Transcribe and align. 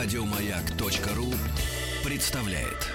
Радиомаяк.ру 0.00 1.34
представляет. 2.08 2.86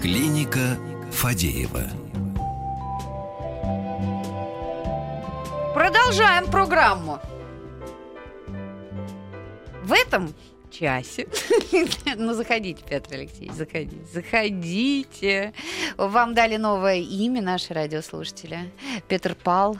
Клиника 0.00 0.78
Фадеева. 1.12 1.82
Продолжаем 5.74 6.50
программу. 6.50 7.20
В 9.82 9.92
этом 9.92 10.34
часе. 10.78 11.26
ну, 12.16 12.34
заходите, 12.34 12.82
Петр 12.88 13.14
Алексеевич, 13.14 13.52
заходите. 13.52 14.04
Заходите. 14.12 15.52
Вам 15.96 16.34
дали 16.34 16.56
новое 16.56 16.96
имя, 16.96 17.42
наши 17.42 17.74
радиослушатели. 17.74 18.72
Петр 19.08 19.34
Пал. 19.34 19.78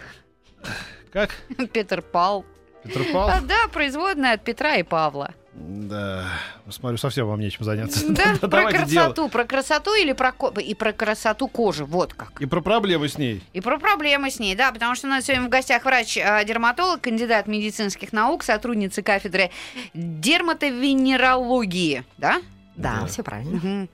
Как? 1.13 1.31
Петр 1.73 2.03
Пал. 2.03 2.45
Петр 2.83 3.05
Пал? 3.13 3.29
А, 3.29 3.41
да, 3.41 3.69
производная 3.73 4.35
от 4.35 4.45
Петра 4.45 4.77
и 4.77 4.83
Павла. 4.83 5.35
Да, 5.59 6.25
смотрю, 6.69 6.99
совсем 6.99 7.27
вам 7.27 7.41
нечем 7.41 7.65
заняться. 7.65 8.07
Да, 8.13 8.35
про 8.49 8.71
красоту. 8.71 8.91
дело. 8.91 9.29
Про 9.29 9.45
красоту 9.45 9.95
или 9.95 10.13
про 10.13 10.33
ко- 10.33 10.61
и 10.61 10.75
про 10.75 10.93
красоту 10.93 11.49
кожи. 11.49 11.85
Вот 11.85 12.13
как. 12.15 12.41
И 12.41 12.47
про 12.47 12.61
проблемы 12.61 13.09
с 13.09 13.17
ней. 13.19 13.43
И 13.55 13.61
про 13.61 13.79
проблемы 13.79 14.31
с 14.31 14.39
ней, 14.39 14.55
да, 14.55 14.71
потому 14.73 14.95
что 14.95 15.07
у 15.07 15.11
нас 15.11 15.25
сегодня 15.25 15.47
в 15.47 15.49
гостях 15.49 15.85
врач-дерматолог, 15.85 17.01
кандидат 17.01 17.47
медицинских 17.47 18.13
наук, 18.13 18.43
сотрудница 18.45 19.03
кафедры 19.03 19.51
дерматовенерологии, 19.95 22.05
да? 22.19 22.41
Да, 22.77 22.99
Да. 23.01 23.07
все 23.07 23.23
правильно. 23.23 23.57
Мгм. 23.57 23.89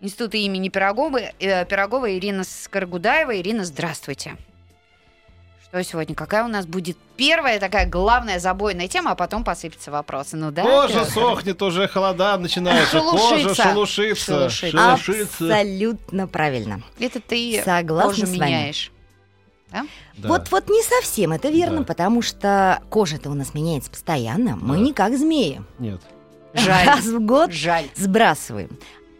Института 0.00 0.36
имени 0.36 0.68
Пирогова, 0.68 1.18
э, 1.40 1.66
Пирогова 1.66 2.16
Ирина 2.16 2.44
Скоргудаева. 2.44 3.36
Ирина, 3.40 3.64
здравствуйте. 3.64 4.36
Что 5.70 5.82
сегодня? 5.84 6.14
Какая 6.14 6.44
у 6.44 6.48
нас 6.48 6.66
будет 6.66 6.96
первая 7.16 7.60
такая 7.60 7.86
главная 7.86 8.38
забойная 8.38 8.88
тема, 8.88 9.10
а 9.10 9.14
потом 9.14 9.44
посыпятся 9.44 9.90
вопросы. 9.90 10.36
Ну 10.36 10.50
да? 10.50 10.62
Кожа 10.62 11.00
Петр? 11.00 11.10
сохнет, 11.12 11.60
уже 11.60 11.88
холода 11.88 12.38
начинаются. 12.38 13.00
Кожа 13.00 13.18
Шелушится. 13.28 13.62
шелушится. 13.62 14.48
Шелушится. 14.50 14.96
Шелушится. 14.96 15.44
Абсолютно 15.44 16.26
правильно. 16.26 16.82
Это 16.98 17.20
ты 17.20 17.60
Согласна 17.62 18.10
кожу 18.12 18.26
с 18.26 18.30
вами. 18.30 18.48
меняешь. 18.48 18.92
Да. 19.70 19.84
Вот, 20.16 20.50
вот 20.50 20.70
не 20.70 20.82
совсем 20.82 21.32
это 21.32 21.50
верно, 21.50 21.80
Да. 21.80 21.84
потому 21.84 22.22
что 22.22 22.80
кожа-то 22.88 23.28
у 23.28 23.34
нас 23.34 23.52
меняется 23.52 23.90
постоянно. 23.90 24.56
Мы 24.56 24.76
Да. 24.76 24.82
не 24.82 24.92
как 24.94 25.18
змеи. 25.18 25.60
Нет. 25.78 26.00
Жаль. 26.54 26.86
Раз 26.86 27.04
в 27.04 27.20
год 27.20 27.52
Жаль. 27.52 27.84
сбрасываем. 27.94 28.70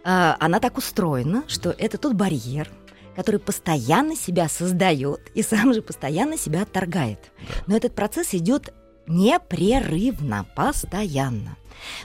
А, 0.02 0.36
она 0.40 0.58
так 0.60 0.78
устроена, 0.78 1.44
что 1.46 1.74
это 1.76 1.98
тот 1.98 2.14
барьер, 2.14 2.70
который 3.18 3.40
постоянно 3.40 4.14
себя 4.14 4.48
создает 4.48 5.20
и 5.34 5.42
сам 5.42 5.74
же 5.74 5.82
постоянно 5.82 6.38
себя 6.38 6.62
отторгает. 6.62 7.32
Но 7.66 7.76
этот 7.76 7.92
процесс 7.92 8.32
идет 8.32 8.72
непрерывно, 9.08 10.46
постоянно. 10.54 11.56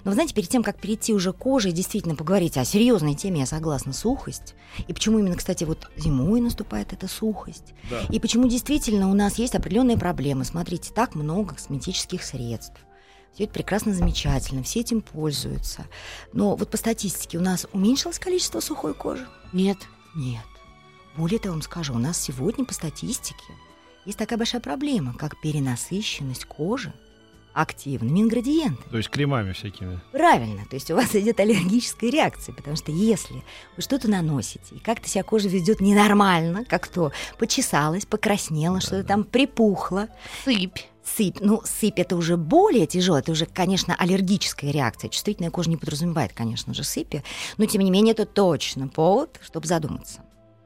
Но 0.04 0.10
вы 0.10 0.16
знаете, 0.16 0.34
перед 0.34 0.50
тем, 0.50 0.64
как 0.64 0.82
перейти 0.82 1.14
уже 1.14 1.32
к 1.32 1.38
коже 1.38 1.70
и 1.70 1.72
действительно 1.72 2.16
поговорить 2.16 2.58
о 2.58 2.66
серьезной 2.66 3.14
теме, 3.14 3.42
я 3.42 3.46
согласна, 3.46 3.94
сухость. 3.94 4.56
И 4.88 4.94
почему 4.94 5.20
именно, 5.20 5.36
кстати, 5.36 5.66
вот 5.66 5.88
зимой 5.98 6.42
наступает 6.42 6.94
эта 6.94 7.08
сухость. 7.08 7.76
Да. 7.92 8.02
И 8.10 8.20
почему 8.20 8.48
действительно 8.48 9.12
у 9.12 9.14
нас 9.14 9.38
есть 9.38 9.54
определенные 9.54 10.00
проблемы. 10.00 10.46
Смотрите, 10.46 10.92
так 10.96 11.14
много 11.14 11.54
косметических 11.54 12.24
средств. 12.24 12.80
Все 13.36 13.44
это 13.44 13.54
прекрасно, 13.54 13.94
замечательно, 13.94 14.64
все 14.64 14.80
этим 14.80 15.02
пользуются. 15.02 15.86
Но 16.34 16.56
вот 16.56 16.72
по 16.72 16.78
статистике 16.78 17.38
у 17.38 17.42
нас 17.42 17.68
уменьшилось 17.72 18.18
количество 18.18 18.62
сухой 18.62 18.96
кожи? 18.96 19.28
Нет. 19.52 19.78
Нет. 20.16 20.42
Более 21.16 21.40
того, 21.40 21.54
вам 21.54 21.62
скажу, 21.62 21.94
у 21.94 22.00
нас 22.00 22.20
сегодня 22.20 22.66
по 22.66 22.74
статистике 22.74 23.44
есть 24.06 24.18
такая 24.18 24.38
большая 24.38 24.62
проблема, 24.62 25.14
как 25.14 25.40
перенасыщенность 25.40 26.46
кожи 26.46 26.92
активными 27.54 28.22
ингредиентами. 28.22 28.90
То 28.90 28.98
есть 28.98 29.10
кремами 29.10 29.54
всякими. 29.54 30.00
Правильно, 30.12 30.66
то 30.66 30.76
есть 30.76 30.90
у 30.90 30.96
вас 30.96 31.16
идет 31.16 31.40
аллергическая 31.40 32.10
реакция, 32.10 32.54
потому 32.56 32.76
что 32.76 32.92
если 32.92 33.44
вы 33.78 33.84
что-то 33.84 34.10
наносите, 34.10 34.76
и 34.76 34.80
как-то 34.80 35.08
себя 35.08 35.24
кожа 35.24 35.50
ведет 35.50 35.80
ненормально, 35.80 36.66
как 36.66 36.88
то 36.88 37.12
почесалась, 37.38 38.08
покраснела, 38.08 38.82
что-то 38.82 39.04
там 39.04 39.24
припухло, 39.24 40.08
Сыпь. 40.44 40.80
сыпь, 41.04 41.38
ну, 41.42 41.62
сыпь 41.64 42.00
это 42.00 42.16
уже 42.16 42.38
более 42.38 42.88
тяжело, 42.88 43.20
это 43.20 43.32
уже, 43.32 43.46
конечно, 43.46 43.94
аллергическая 43.94 44.72
реакция. 44.72 45.10
Чувствительная 45.10 45.52
кожа 45.52 45.70
не 45.70 45.78
подразумевает, 45.78 46.34
конечно 46.34 46.74
же, 46.74 46.84
сыпи, 46.84 47.24
но 47.58 47.68
тем 47.68 47.84
не 47.84 47.92
менее 47.92 48.14
это 48.14 48.26
точно 48.26 48.88
повод, 48.88 49.40
чтобы 49.44 49.68
задуматься. 49.68 50.22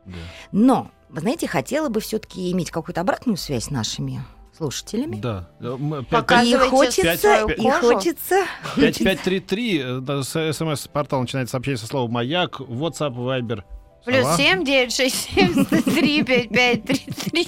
Да. 0.08 0.14
Но, 0.52 0.92
вы 1.10 1.22
знаете, 1.22 1.48
хотела 1.48 1.90
бы 1.90 2.00
все-таки 2.02 2.52
иметь 2.52 2.72
какую-то 2.72 3.02
обратную 3.02 3.38
связь 3.38 3.66
с 3.66 3.70
нашими 3.70 4.22
слушателями. 4.58 5.18
Да. 5.18 5.50
М, 5.60 5.92
пять- 6.06 6.08
Пока- 6.10 6.42
И 6.44 6.52
Показывайте 6.54 6.70
хочется, 6.70 7.18
свою 7.18 7.48
и 7.50 7.56
кожу. 7.62 7.94
хочется. 7.96 8.46
5533, 8.76 9.80
э, 9.80 10.00
да, 10.00 10.24
с- 10.24 10.54
смс-портал 10.54 11.22
начинает 11.22 11.50
сообщение 11.50 11.78
со 11.78 11.86
словом 11.86 12.12
«Маяк», 12.12 12.60
WhatsApp, 12.62 13.14
Viber. 13.16 13.64
Плюс 14.06 14.22
Сова. 14.24 14.38
семь, 14.38 14.64
девять, 14.64 14.94
шесть, 14.96 15.30
семь, 15.36 15.66
три, 15.66 16.24
пять, 16.24 16.50
пять, 16.50 16.86
три, 16.86 16.98
три. 17.44 17.46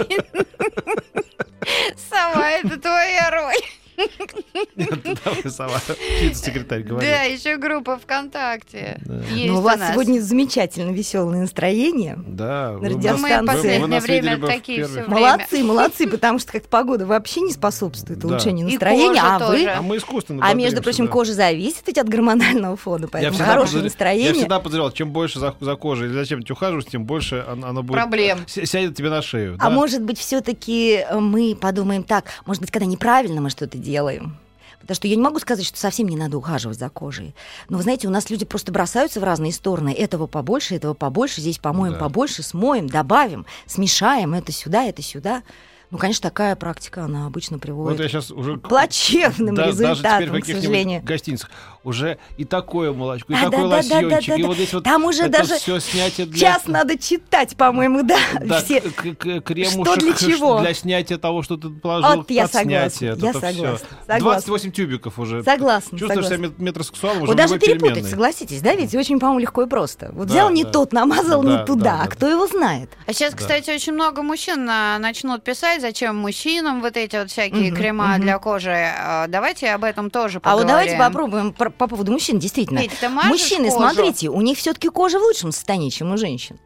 Сова, 2.09 2.49
это 2.51 2.79
твоя 2.79 3.29
роль. 3.31 3.55
Птица-секретарь 6.19 6.83
говорит. 6.83 7.09
Да, 7.09 7.23
еще 7.23 7.57
группа 7.57 7.97
ВКонтакте. 7.97 8.99
Ну, 9.05 9.59
у 9.59 9.61
вас 9.61 9.79
сегодня 9.91 10.19
замечательно 10.19 10.91
веселое 10.91 11.41
настроение. 11.41 12.17
Да. 12.27 12.77
Мы 12.79 13.45
последнее 13.45 13.99
время 13.99 14.47
такие 14.47 14.85
время. 14.85 15.09
Молодцы, 15.09 15.63
молодцы, 15.63 16.07
потому 16.07 16.39
что 16.39 16.53
как 16.53 16.67
погода 16.67 17.05
вообще 17.05 17.41
не 17.41 17.51
способствует 17.51 18.23
улучшению 18.23 18.67
настроения, 18.67 19.21
а 19.21 19.39
вы... 19.39 19.67
А 19.67 19.81
мы 19.81 19.97
искусственно 19.97 20.45
А 20.45 20.53
между 20.53 20.81
прочим, 20.81 21.07
кожа 21.07 21.33
зависит 21.33 21.83
ведь 21.87 21.97
от 21.97 22.09
гормонального 22.09 22.75
фона, 22.75 23.07
поэтому 23.07 23.37
хорошее 23.37 23.83
настроение. 23.83 24.29
Я 24.29 24.33
всегда 24.33 24.59
подозревал, 24.59 24.91
чем 24.91 25.11
больше 25.11 25.39
за, 25.39 25.75
кожей 25.75 26.07
или 26.07 26.13
зачем-нибудь 26.13 26.51
ухаживаешь, 26.51 26.85
тем 26.85 27.05
больше 27.05 27.45
оно, 27.47 27.67
оно 27.67 27.83
будет... 27.83 27.97
Проблем. 27.97 28.39
ся- 28.47 28.65
Сядет 28.65 28.95
тебе 28.95 29.09
на 29.09 29.21
шею. 29.21 29.57
А 29.59 29.69
может 29.69 30.01
быть, 30.01 30.19
все-таки 30.19 31.05
мы 31.13 31.55
подумаем 31.59 32.03
так, 32.03 32.25
может 32.45 32.61
быть, 32.61 32.71
когда 32.71 32.85
неправильно 32.85 33.41
мы 33.41 33.49
что-то 33.49 33.77
делаем. 33.77 33.88
Потому 34.79 34.95
что 34.95 35.07
я 35.07 35.15
не 35.15 35.21
могу 35.21 35.39
сказать, 35.39 35.65
что 35.65 35.77
совсем 35.77 36.07
не 36.07 36.15
надо 36.15 36.37
ухаживать 36.37 36.77
за 36.79 36.89
кожей. 36.89 37.35
Но 37.67 37.77
вы 37.77 37.83
знаете, 37.83 38.07
у 38.07 38.11
нас 38.11 38.29
люди 38.29 38.45
просто 38.45 38.71
бросаются 38.71 39.19
в 39.19 39.23
разные 39.23 39.51
стороны. 39.51 39.93
Этого 39.93 40.25
побольше, 40.25 40.75
этого 40.75 40.93
побольше, 40.93 41.41
здесь 41.41 41.59
помоем 41.59 41.93
Да. 41.93 41.99
побольше, 41.99 42.43
смоем, 42.43 42.87
добавим, 42.87 43.45
смешаем 43.65 44.33
это 44.33 44.51
сюда, 44.51 44.85
это 44.85 45.01
сюда. 45.01 45.43
Ну, 45.91 45.97
конечно, 45.97 46.29
такая 46.29 46.55
практика, 46.55 47.03
она 47.05 47.25
обычно 47.25 47.57
приводит 47.57 47.97
Вот 47.97 48.03
я 48.03 48.09
сейчас 48.09 48.29
уже... 48.29 48.57
к 48.57 48.67
плачевным 48.69 49.55
Да- 49.55 49.65
даже 49.65 49.81
результатам, 49.83 50.35
в 50.35 50.39
к 50.41 50.45
сожалению. 50.45 51.01
гастиницах 51.03 51.49
уже 51.83 52.19
и 52.37 52.45
такое 52.45 52.91
молочко, 52.93 53.33
и 53.33 53.35
А, 53.35 53.45
такой 53.45 53.51
да, 53.51 53.57
да, 53.57 53.67
да, 53.69 53.75
лосьончик, 53.77 54.27
да, 54.29 54.35
и 54.35 54.41
да. 54.41 54.47
вот 54.47 54.55
здесь 54.57 54.73
вот 54.73 54.83
Там 54.83 55.05
уже 55.05 55.23
это 55.23 55.39
даже 55.39 55.55
все 55.55 55.79
снятие 55.79 56.27
для... 56.27 56.39
Час 56.39 56.67
надо 56.67 56.95
читать, 56.97 57.55
по-моему, 57.57 58.03
да. 58.03 58.19
Да, 58.41 58.61
Все. 58.61 58.81
к- 58.81 58.91
к- 59.15 59.41
кремушек 59.41 59.97
для 59.99 60.13
чего? 60.13 60.59
для 60.59 60.73
снятия 60.75 61.17
того, 61.17 61.41
что 61.41 61.57
ты 61.57 61.69
положил 61.69 62.17
Вот 62.17 62.29
я 62.29 62.43
под 62.43 62.51
согласна, 62.51 62.89
снятие. 62.91 63.09
я 63.09 63.33
согласна, 63.33 63.51
согласна. 64.05 64.19
28 64.19 64.71
тюбиков 64.71 65.17
уже. 65.17 65.43
Согласна, 65.43 65.97
Чувствуешь 65.97 66.25
согласна. 66.25 66.35
себя 66.37 66.47
мет- 66.49 66.59
метросексуалом 66.59 67.17
уже 67.23 67.27
Вот 67.27 67.33
в 67.33 67.37
даже 67.37 67.57
перепутать, 67.57 67.79
пельменной. 67.95 68.09
согласитесь, 68.11 68.61
да, 68.61 68.75
ведь 68.75 68.93
очень, 68.93 69.19
по-моему, 69.19 69.39
легко 69.39 69.63
и 69.63 69.67
просто. 69.67 70.11
Вот 70.13 70.27
Да, 70.27 70.33
взял 70.33 70.49
не 70.51 70.65
да. 70.65 70.69
тот, 70.69 70.93
намазал 70.93 71.41
Да, 71.41 71.61
не 71.61 71.65
туда, 71.65 71.83
да, 71.83 71.95
а 72.01 72.03
да. 72.03 72.07
кто 72.11 72.27
его 72.27 72.45
знает? 72.45 72.91
А 73.07 73.13
сейчас, 73.13 73.33
кстати, 73.33 73.71
очень 73.71 73.93
много 73.93 74.21
мужчин 74.21 74.69
а, 74.69 74.99
начнут 74.99 75.43
писать, 75.43 75.78
зачем 75.79 76.15
мужчинам 76.17 76.81
вот 76.81 76.97
эти 76.97 77.15
вот 77.15 77.29
всякие 77.31 77.71
Мгм, 77.71 77.75
крема 77.75 78.07
мгм. 78.09 78.21
для 78.21 78.39
кожи. 78.39 78.71
А, 78.71 79.27
Давайте 79.27 79.69
об 79.71 79.83
этом 79.83 80.09
тоже 80.09 80.37
А 80.37 80.41
поговорим. 80.41 80.67
вот 80.67 80.71
давайте 80.71 80.97
попробуем 80.97 81.53
про- 81.53 81.69
по 81.69 81.87
поводу 81.87 82.11
мужчин, 82.11 82.39
действительно. 82.39 82.81
Мужчины, 83.25 83.65
кожу? 83.69 83.77
смотрите, 83.77 84.29
у 84.29 84.41
них 84.41 84.57
все-таки 84.57 84.89
кожа 84.89 85.19
в 85.19 85.23
лучшем 85.23 85.51
состоянии, 85.51 85.89
чем 85.89 86.11
у 86.13 86.17
женщин. 86.17 86.59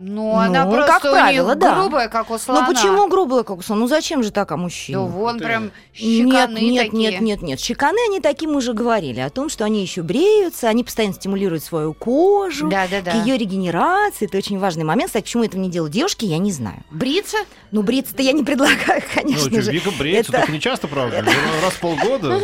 Ну, 0.00 0.36
она 0.36 0.64
Ну, 0.64 0.70
просто 0.72 0.92
как 0.92 1.04
у 1.06 1.10
правило, 1.10 1.56
да. 1.56 1.74
грубая, 1.74 2.08
как 2.08 2.30
у 2.30 2.38
слона. 2.38 2.60
Ну 2.60 2.72
почему 2.72 3.08
грубо 3.08 3.42
как 3.42 3.58
у 3.58 3.62
слона? 3.62 3.80
Ну 3.80 3.88
зачем 3.88 4.22
же 4.22 4.30
так, 4.30 4.52
а 4.52 4.56
мужчины? 4.56 4.96
Да 4.98 5.04
вон 5.04 5.38
Ты- 5.38 5.44
прям 5.44 5.62
Нет, 5.64 5.72
щеканы 5.92 6.58
нет, 6.60 6.84
такие. 6.86 7.10
нет, 7.10 7.20
нет, 7.20 7.42
нет. 7.42 7.60
Щеканы 7.60 7.98
они 8.08 8.20
такие, 8.20 8.48
мы 8.48 8.58
уже 8.58 8.74
говорили, 8.74 9.18
о 9.18 9.28
том, 9.28 9.48
что 9.48 9.64
они 9.64 9.82
еще 9.82 10.02
бреются, 10.02 10.68
они 10.68 10.84
постоянно 10.84 11.14
стимулируют 11.14 11.64
свою 11.64 11.94
кожу, 11.94 12.68
Да, 12.68 12.86
да, 12.88 13.00
да. 13.00 13.10
к 13.10 13.14
ее 13.26 13.36
регенерации. 13.36 14.26
Это 14.26 14.38
очень 14.38 14.60
важный 14.60 14.84
момент. 14.84 15.08
Кстати, 15.08 15.24
почему 15.24 15.42
этого 15.42 15.60
не 15.60 15.68
делают 15.68 15.92
девушки, 15.92 16.24
я 16.26 16.38
не 16.38 16.52
знаю. 16.52 16.78
Бриться? 16.92 17.38
Ну, 17.72 17.82
бриться-то 17.82 18.22
я 18.22 18.30
не 18.32 18.44
предлагаю, 18.44 19.02
Ну, 19.16 19.22
конечно 19.22 19.50
чё, 19.50 19.62
же. 19.62 19.72
Вика 19.72 19.90
бреется, 19.98 20.30
Это- 20.30 20.40
только 20.42 20.52
не 20.52 20.60
часто, 20.60 20.86
правда. 20.86 21.24
Раз 21.62 21.72
в 21.72 21.80
полгода. 21.80 22.40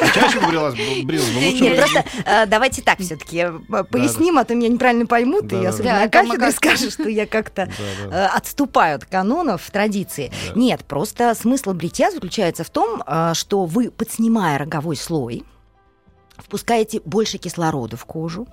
А 0.00 0.06
чаще 0.14 0.40
бы 0.40 0.46
брилась, 0.48 0.74
брилась 1.04 1.28
бы 1.30 1.38
лучше. 1.40 1.62
Нет, 1.62 1.76
просто 1.76 2.04
э, 2.24 2.46
давайте 2.46 2.80
так 2.80 2.98
все-таки 3.00 3.48
поясним, 3.90 4.38
а 4.38 4.44
то 4.44 4.54
меня 4.54 4.68
неправильно 4.68 5.04
поймут, 5.04 5.44
и 5.52 5.56
да, 5.62 5.68
особенно 5.68 6.00
на 6.00 6.08
кафедре 6.08 6.53
скажут, 6.54 6.92
что 6.92 7.08
я 7.08 7.26
как-то 7.26 7.68
э, 8.10 8.26
отступаю 8.26 8.96
от 8.96 9.04
канонов, 9.04 9.70
традиции. 9.70 10.32
Нет, 10.54 10.84
просто 10.84 11.34
смысл 11.34 11.72
бритья 11.72 12.10
заключается 12.10 12.64
в 12.64 12.70
том, 12.70 13.02
э, 13.06 13.32
что 13.34 13.64
вы, 13.64 13.90
подснимая 13.90 14.58
роговой 14.58 14.96
слой, 14.96 15.44
впускаете 16.36 17.00
больше 17.04 17.38
кислорода 17.38 17.96
в 17.96 18.04
кожу, 18.04 18.46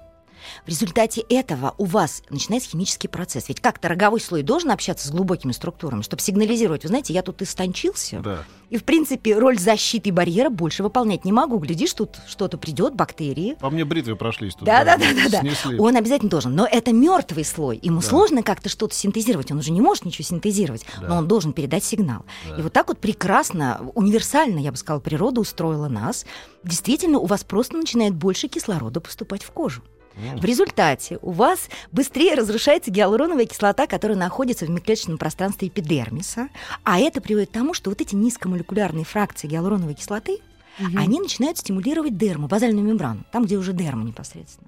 В 0.66 0.70
результате 0.70 1.22
этого 1.22 1.76
у 1.78 1.86
вас 1.86 2.24
начинается 2.30 2.70
химический 2.70 3.10
процесс. 3.10 3.48
Ведь 3.50 3.60
как-то 3.62 3.88
роговой 3.88 4.20
слой 4.22 4.44
должен 4.44 4.72
общаться 4.72 5.08
с 5.08 5.12
глубокими 5.12 5.52
структурами, 5.52 6.02
чтобы 6.02 6.22
сигнализировать, 6.22 6.84
вы 6.84 6.90
знаете, 6.90 7.14
я 7.14 7.22
тут 7.22 7.42
истончился, 7.42 8.20
Да. 8.20 8.44
и, 8.70 8.78
в 8.78 8.84
принципе, 8.84 9.38
роль 9.38 9.58
защиты 9.60 10.10
и 10.10 10.12
барьера 10.12 10.50
больше 10.50 10.84
выполнять 10.84 11.26
не 11.26 11.32
могу. 11.32 11.58
Глядишь, 11.58 11.94
тут 11.94 12.18
что-то 12.28 12.58
придет, 12.58 12.96
бактерии. 12.96 13.56
По 13.60 13.70
мне 13.70 13.86
бритвы 13.86 14.16
прошлись 14.16 14.54
тут. 14.56 14.64
Да, 14.66 14.84
да, 14.86 14.98
да, 14.98 15.06
да, 15.14 15.30
да. 15.30 15.40
Снесли. 15.42 15.78
Он 15.80 15.96
обязательно 15.96 16.30
должен. 16.30 16.56
Но 16.56 16.66
это 16.70 16.92
мертвый 16.94 17.46
слой. 17.46 17.80
Ему 17.82 18.02
Да. 18.02 18.08
сложно 18.08 18.44
как-то 18.44 18.70
что-то 18.70 18.94
синтезировать. 18.96 19.52
Он 19.52 19.58
уже 19.60 19.72
не 19.72 19.82
может 19.82 20.06
ничего 20.06 20.24
синтезировать, 20.26 20.86
Да. 21.02 21.08
но 21.08 21.18
он 21.18 21.28
должен 21.28 21.54
передать 21.54 21.84
сигнал. 21.84 22.26
Да. 22.50 22.58
И 22.58 22.62
вот 22.62 22.74
так 22.74 22.88
вот 22.88 23.00
прекрасно, 23.00 23.82
универсально, 23.96 24.60
я 24.60 24.72
бы 24.72 24.78
сказала, 24.78 25.00
природа 25.02 25.42
устроила 25.42 25.88
нас. 25.88 26.26
Действительно, 26.64 27.20
у 27.20 27.26
вас 27.26 27.44
просто 27.44 27.78
начинает 27.78 28.14
больше 28.16 28.48
кислорода 28.48 29.00
поступать 29.02 29.44
в 29.44 29.52
кожу. 29.52 29.82
В 30.16 30.44
результате 30.46 31.20
у 31.22 31.32
вас 31.32 31.70
быстрее 31.92 32.36
разрушается 32.36 32.92
гиалуроновая 32.92 33.46
кислота, 33.46 33.88
которая 33.88 34.18
находится 34.18 34.66
в 34.66 34.70
межклеточном 34.70 35.18
пространстве 35.18 35.70
эпидермиса. 35.70 36.50
А 36.84 37.00
это 37.00 37.22
приводит 37.22 37.50
к 37.50 37.54
тому, 37.54 37.74
что 37.74 37.90
вот 37.90 38.02
эти 38.02 38.16
низкомолекулярные 38.16 39.06
фракции 39.06 39.48
гиалуроновой 39.48 39.94
кислоты, 39.94 40.40
Мгм. 40.80 40.98
они 40.98 41.20
начинают 41.20 41.58
стимулировать 41.58 42.18
дерму, 42.18 42.48
базальную 42.48 42.86
мембрану, 42.86 43.24
там, 43.32 43.44
где 43.46 43.58
уже 43.58 43.74
дерма 43.74 44.04
непосредственно. 44.04 44.68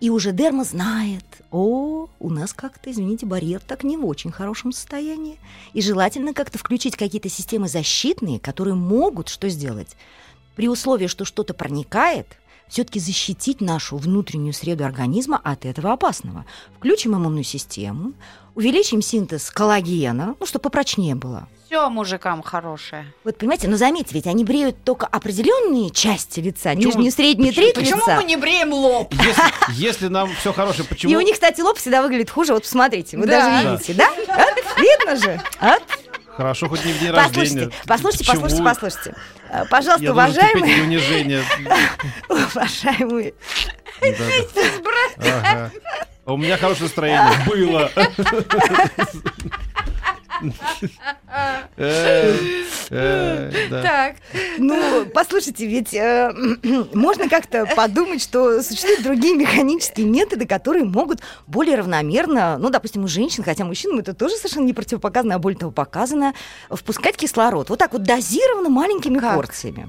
И 0.00 0.08
уже 0.10 0.30
дерма 0.32 0.64
знает, 0.64 1.24
о, 1.50 2.08
у 2.20 2.30
нас 2.30 2.52
как-то, 2.52 2.90
извините, 2.90 3.26
барьер 3.26 3.60
так 3.60 3.82
не 3.82 3.96
в 3.96 4.06
очень 4.06 4.30
хорошем 4.30 4.72
состоянии. 4.72 5.38
И 5.72 5.82
желательно 5.82 6.32
как-то 6.34 6.58
включить 6.58 6.96
какие-то 6.96 7.28
системы 7.28 7.68
защитные, 7.68 8.38
которые 8.38 8.74
могут 8.74 9.28
что 9.28 9.48
сделать? 9.48 9.96
При 10.54 10.68
условии, 10.68 11.08
что 11.08 11.24
что-то 11.24 11.54
проникает, 11.54 12.26
все-таки 12.72 13.00
защитить 13.00 13.60
нашу 13.60 13.98
внутреннюю 13.98 14.54
среду 14.54 14.84
организма 14.86 15.38
от 15.44 15.66
этого 15.66 15.92
опасного. 15.92 16.46
Включим 16.78 17.14
иммунную 17.14 17.44
систему, 17.44 18.14
увеличим 18.54 19.02
синтез 19.02 19.50
коллагена, 19.50 20.36
ну, 20.40 20.46
чтобы 20.46 20.62
попрочнее 20.62 21.14
было. 21.14 21.46
Все 21.66 21.90
мужикам 21.90 22.42
хорошее. 22.42 23.12
Вот 23.24 23.36
понимаете, 23.36 23.68
но 23.68 23.76
заметьте, 23.76 24.14
ведь 24.14 24.26
они 24.26 24.42
бреют 24.42 24.82
только 24.84 25.06
определенные 25.06 25.90
части 25.90 26.40
лица, 26.40 26.70
Почему- 26.70 26.86
нижнюю, 26.92 27.12
среднюю 27.12 27.48
почему- 27.50 27.62
треть 27.72 27.74
Почему 27.74 27.98
лица. 28.00 28.16
мы 28.16 28.24
не 28.24 28.36
бреем 28.36 28.72
лоб? 28.72 29.12
Если, 29.12 29.42
если 29.74 30.08
нам 30.08 30.30
все 30.34 30.54
хорошее, 30.54 30.88
почему... 30.88 31.12
И 31.12 31.16
у 31.16 31.20
них, 31.20 31.34
кстати, 31.34 31.60
лоб 31.60 31.76
всегда 31.76 32.00
выглядит 32.00 32.30
хуже. 32.30 32.54
Вот 32.54 32.62
посмотрите, 32.62 33.18
вы 33.18 33.26
Да. 33.26 33.50
даже 33.50 33.68
видите, 33.70 33.94
да? 33.94 34.08
Вот, 34.16 34.78
видно 34.78 35.16
же. 35.16 35.40
Вот. 35.60 35.82
Хорошо, 36.36 36.68
хоть 36.68 36.84
не 36.84 36.92
в 36.92 36.98
день 36.98 37.12
Послушайте, 37.12 37.40
рождения. 37.40 37.70
послушайте, 37.86 38.24
Почему? 38.24 38.42
послушайте, 38.42 38.64
послушайте. 38.64 39.14
Э, 39.50 39.64
Пожалуйста, 39.68 40.04
Я 40.04 40.12
уважаемые, 40.12 40.74
эти 40.74 40.80
унижения. 40.80 41.44
уважаемые. 42.28 43.34
Ага. 45.18 45.70
А 46.24 46.32
У 46.32 46.36
меня 46.36 46.56
хорошее 46.56 46.84
настроение 46.84 47.44
было. 47.46 47.90
Так. 52.88 54.16
Ну, 54.58 55.06
послушайте, 55.14 55.66
ведь 55.66 55.94
э, 55.94 56.32
можно 56.94 57.28
как-то 57.28 57.66
подумать, 57.76 58.22
что 58.22 58.62
существуют 58.62 59.02
другие 59.02 59.34
механические 59.36 60.06
методы, 60.06 60.46
которые 60.46 60.84
могут 60.84 61.20
более 61.46 61.76
равномерно, 61.76 62.58
ну, 62.58 62.70
допустим, 62.70 63.04
у 63.04 63.08
женщин, 63.08 63.42
хотя 63.44 63.64
мужчинам 63.64 63.98
это 64.00 64.14
тоже 64.14 64.36
совершенно 64.36 64.64
не 64.64 64.72
противопоказано, 64.74 65.36
а 65.36 65.38
более 65.38 65.58
того 65.58 65.72
показано, 65.72 66.34
впускать 66.70 67.16
кислород. 67.16 67.70
Вот 67.70 67.78
так 67.78 67.92
вот 67.92 68.02
дозированно 68.02 68.68
маленькими 68.68 69.18
порциями. 69.36 69.88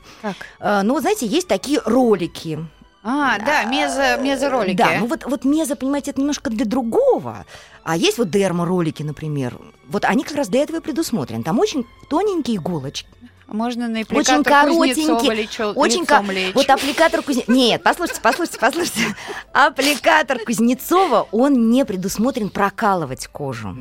Э, 0.59 0.81
Ну, 0.83 0.99
знаете, 0.99 1.25
есть 1.25 1.47
такие 1.47 1.81
ролики. 1.85 2.59
А, 3.03 3.37
да, 3.39 3.65
мезо, 3.65 4.17
мезоролики. 4.17 4.77
Да, 4.77 4.99
ну 4.99 5.07
вот, 5.07 5.25
вот 5.25 5.43
мезо, 5.43 5.75
понимаете, 5.75 6.11
это 6.11 6.21
немножко 6.21 6.49
для 6.49 6.65
другого. 6.65 7.45
А 7.83 7.97
есть 7.97 8.17
вот 8.17 8.29
дерморолики, 8.29 9.03
например. 9.03 9.59
Вот 9.87 10.05
они 10.05 10.23
как 10.23 10.37
раз 10.37 10.47
для 10.47 10.61
этого 10.61 10.77
и 10.77 10.81
предусмотрены. 10.81 11.43
Там 11.43 11.59
очень 11.59 11.85
тоненькие 12.09 12.57
иголочки. 12.57 13.09
Можно 13.53 13.87
на 13.87 13.99
Очень 13.99 14.07
аппликатор 14.19 14.43
коротенький, 14.43 15.05
Кузнецова 15.05 15.31
лечо- 15.33 15.71
Очень 15.75 16.01
лицом 16.01 16.25
ко- 16.25 16.31
лечь. 16.33 16.55
Вот 16.55 16.69
аппликатор 16.71 17.21
Кузнецова... 17.21 17.55
Нет, 17.55 17.83
послушайте, 17.83 18.19
послушайте, 18.23 18.57
послушайте. 18.59 19.15
Аппликатор 19.53 20.39
Кузнецова, 20.39 21.27
он 21.31 21.69
не 21.69 21.85
предусмотрен 21.85 22.49
прокалывать 22.49 23.27
кожу. 23.27 23.77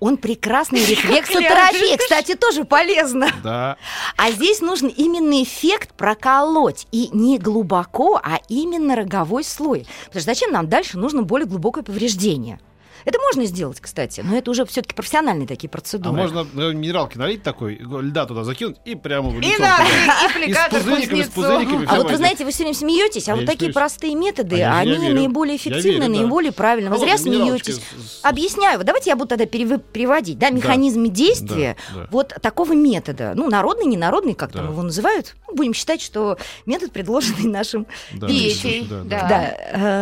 Он 0.00 0.16
прекрасный 0.16 0.80
рефлексотерапия, 0.80 1.98
кстати, 1.98 2.34
тоже 2.34 2.64
полезно. 2.64 3.28
Да. 3.44 3.76
А 4.16 4.30
здесь 4.30 4.62
нужен 4.62 4.88
именно 4.88 5.42
эффект 5.42 5.92
проколоть. 5.92 6.86
И 6.90 7.10
не 7.12 7.38
глубоко, 7.38 8.18
а 8.24 8.40
именно 8.48 8.96
роговой 8.96 9.44
слой. 9.44 9.86
Потому 10.06 10.22
что 10.22 10.30
зачем 10.30 10.50
нам 10.50 10.66
дальше 10.66 10.96
нужно 10.96 11.22
более 11.22 11.46
глубокое 11.46 11.84
повреждение? 11.84 12.58
Это 13.04 13.18
можно 13.20 13.44
сделать, 13.44 13.80
кстати, 13.80 14.20
но 14.20 14.36
это 14.36 14.50
уже 14.50 14.64
все-таки 14.66 14.94
профессиональные 14.94 15.46
такие 15.46 15.68
процедуры. 15.68 16.10
А 16.10 16.12
можно 16.22 16.40
э, 16.40 16.72
минералки 16.72 17.16
налить 17.18 17.42
такой, 17.42 17.76
льда 17.80 18.26
туда 18.26 18.44
закинуть 18.44 18.76
и 18.84 18.94
прямо 18.94 19.30
в 19.30 19.38
И 19.38 19.40
лицо. 19.40 19.58
да, 19.58 19.78
туда. 19.78 20.44
и 20.44 20.50
И 20.50 20.54
с 20.54 20.58
пузыриками, 20.70 21.22
с 21.22 21.28
пузыриками. 21.28 21.86
А 21.88 21.96
вот 21.96 22.10
вы 22.10 22.16
знаете, 22.16 22.44
вы 22.44 22.52
сегодня 22.52 22.74
смеетесь, 22.74 23.28
а 23.28 23.32
Я 23.32 23.36
вот 23.36 23.46
такие 23.46 23.58
смеюсь. 23.66 23.74
простые 23.74 24.14
методы, 24.14 24.62
А 24.62 24.78
они 24.78 24.96
верю. 24.96 25.14
наиболее 25.14 25.56
эффективны, 25.56 25.88
верю, 25.88 26.00
да. 26.02 26.08
наиболее 26.08 26.52
правильно. 26.52 26.90
Вы 26.90 26.98
зря 26.98 27.16
смеетесь. 27.18 27.80
Объясняю. 28.22 28.82
Давайте 28.84 29.10
я 29.10 29.16
буду 29.16 29.28
тогда 29.28 29.44
перев- 29.44 29.82
переводить. 29.92 30.38
Да, 30.38 30.50
механизм 30.50 31.06
действия 31.12 31.76
Да, 31.94 32.00
да. 32.02 32.08
вот 32.10 32.34
такого 32.42 32.72
метода. 32.72 33.32
Ну, 33.34 33.48
народный, 33.48 33.86
ненародный, 33.86 34.34
как 34.34 34.52
там 34.52 34.70
его 34.70 34.82
называют. 34.82 35.36
Ну, 35.46 35.54
будем 35.54 35.74
считать, 35.74 36.00
что 36.02 36.38
метод, 36.66 36.92
предложенный 36.92 37.44
нашим 37.50 37.86
Да, 38.12 38.26
Петей, 38.26 38.86
да, 38.88 39.02
да. 39.04 39.20
да. 39.20 39.28
да. 39.28 39.56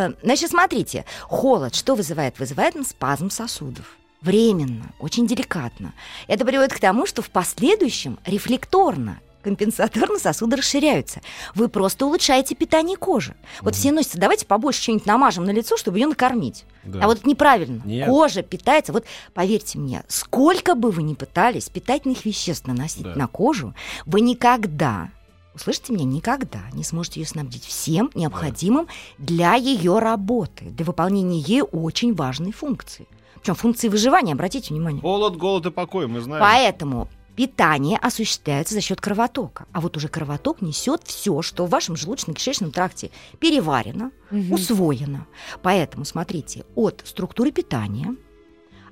э, 0.08 0.12
Значит, 0.22 0.50
смотрите, 0.50 1.04
холод 1.22 1.74
что 1.74 1.94
вызывает? 1.94 2.38
Вызывает 2.38 2.76
он 2.76 2.84
спазм 2.96 3.28
сосудов. 3.30 3.96
Временно, 4.22 4.86
очень 4.98 5.26
деликатно. 5.26 5.92
Это 6.28 6.46
приводит 6.46 6.72
к 6.72 6.80
тому, 6.80 7.04
что 7.06 7.20
в 7.20 7.28
последующем 7.28 8.18
рефлекторно 8.24 9.20
компенсаторно 9.42 10.18
сосуды 10.18 10.56
расширяются. 10.56 11.20
Вы 11.54 11.68
просто 11.68 12.06
улучшаете 12.06 12.54
питание 12.54 12.96
кожи. 12.96 13.36
Вот 13.60 13.74
все 13.76 13.92
носятся, 13.92 14.18
давайте 14.18 14.46
побольше 14.46 14.82
что-нибудь 14.82 15.06
намажем 15.06 15.44
на 15.44 15.50
лицо, 15.50 15.76
чтобы 15.76 15.98
ее 15.98 16.06
накормить. 16.08 16.64
Да. 16.84 17.00
А 17.02 17.06
вот 17.06 17.18
это 17.18 17.28
неправильно. 17.28 17.82
Нет. 17.84 18.08
Кожа 18.08 18.42
питается. 18.42 18.92
Вот 18.94 19.04
поверьте 19.34 19.78
мне, 19.78 20.02
сколько 20.08 20.74
бы 20.74 20.90
вы 20.90 21.02
ни 21.02 21.12
пытались 21.14 21.68
питательных 21.68 22.24
веществ 22.24 22.66
наносить 22.66 23.02
Да. 23.02 23.14
на 23.14 23.28
кожу, 23.28 23.74
вы 24.06 24.22
никогда, 24.22 25.10
услышите 25.56 25.92
меня, 25.92 26.04
никогда 26.04 26.60
не 26.72 26.84
сможете 26.84 27.20
ее 27.20 27.26
снабдить 27.26 27.64
всем 27.64 28.10
необходимым 28.14 28.86
для 29.18 29.54
ее 29.54 29.98
работы, 29.98 30.66
для 30.66 30.84
выполнения 30.84 31.40
ей 31.40 31.62
очень 31.62 32.14
важной 32.14 32.52
функции. 32.52 33.06
Причем 33.40 33.54
функции 33.54 33.88
выживания, 33.88 34.32
обратите 34.32 34.72
внимание. 34.74 35.00
Холод, 35.00 35.36
голод 35.36 35.66
и 35.66 35.70
покой, 35.70 36.06
мы 36.06 36.20
знаем. 36.20 36.42
Поэтому 36.42 37.08
питание 37.36 37.98
осуществляется 37.98 38.74
за 38.74 38.80
счет 38.80 39.00
кровотока. 39.00 39.66
А 39.72 39.80
вот 39.80 39.96
уже 39.96 40.08
кровоток 40.08 40.62
несет 40.62 41.02
все, 41.04 41.42
что 41.42 41.66
в 41.66 41.70
вашем 41.70 41.94
желудочно-кишечном 41.94 42.70
тракте 42.70 43.10
переварено, 43.38 44.10
Мгм. 44.30 44.52
усвоено. 44.52 45.26
Поэтому 45.62 46.04
смотрите, 46.04 46.64
от 46.74 47.02
структуры 47.04 47.50
питания, 47.52 48.16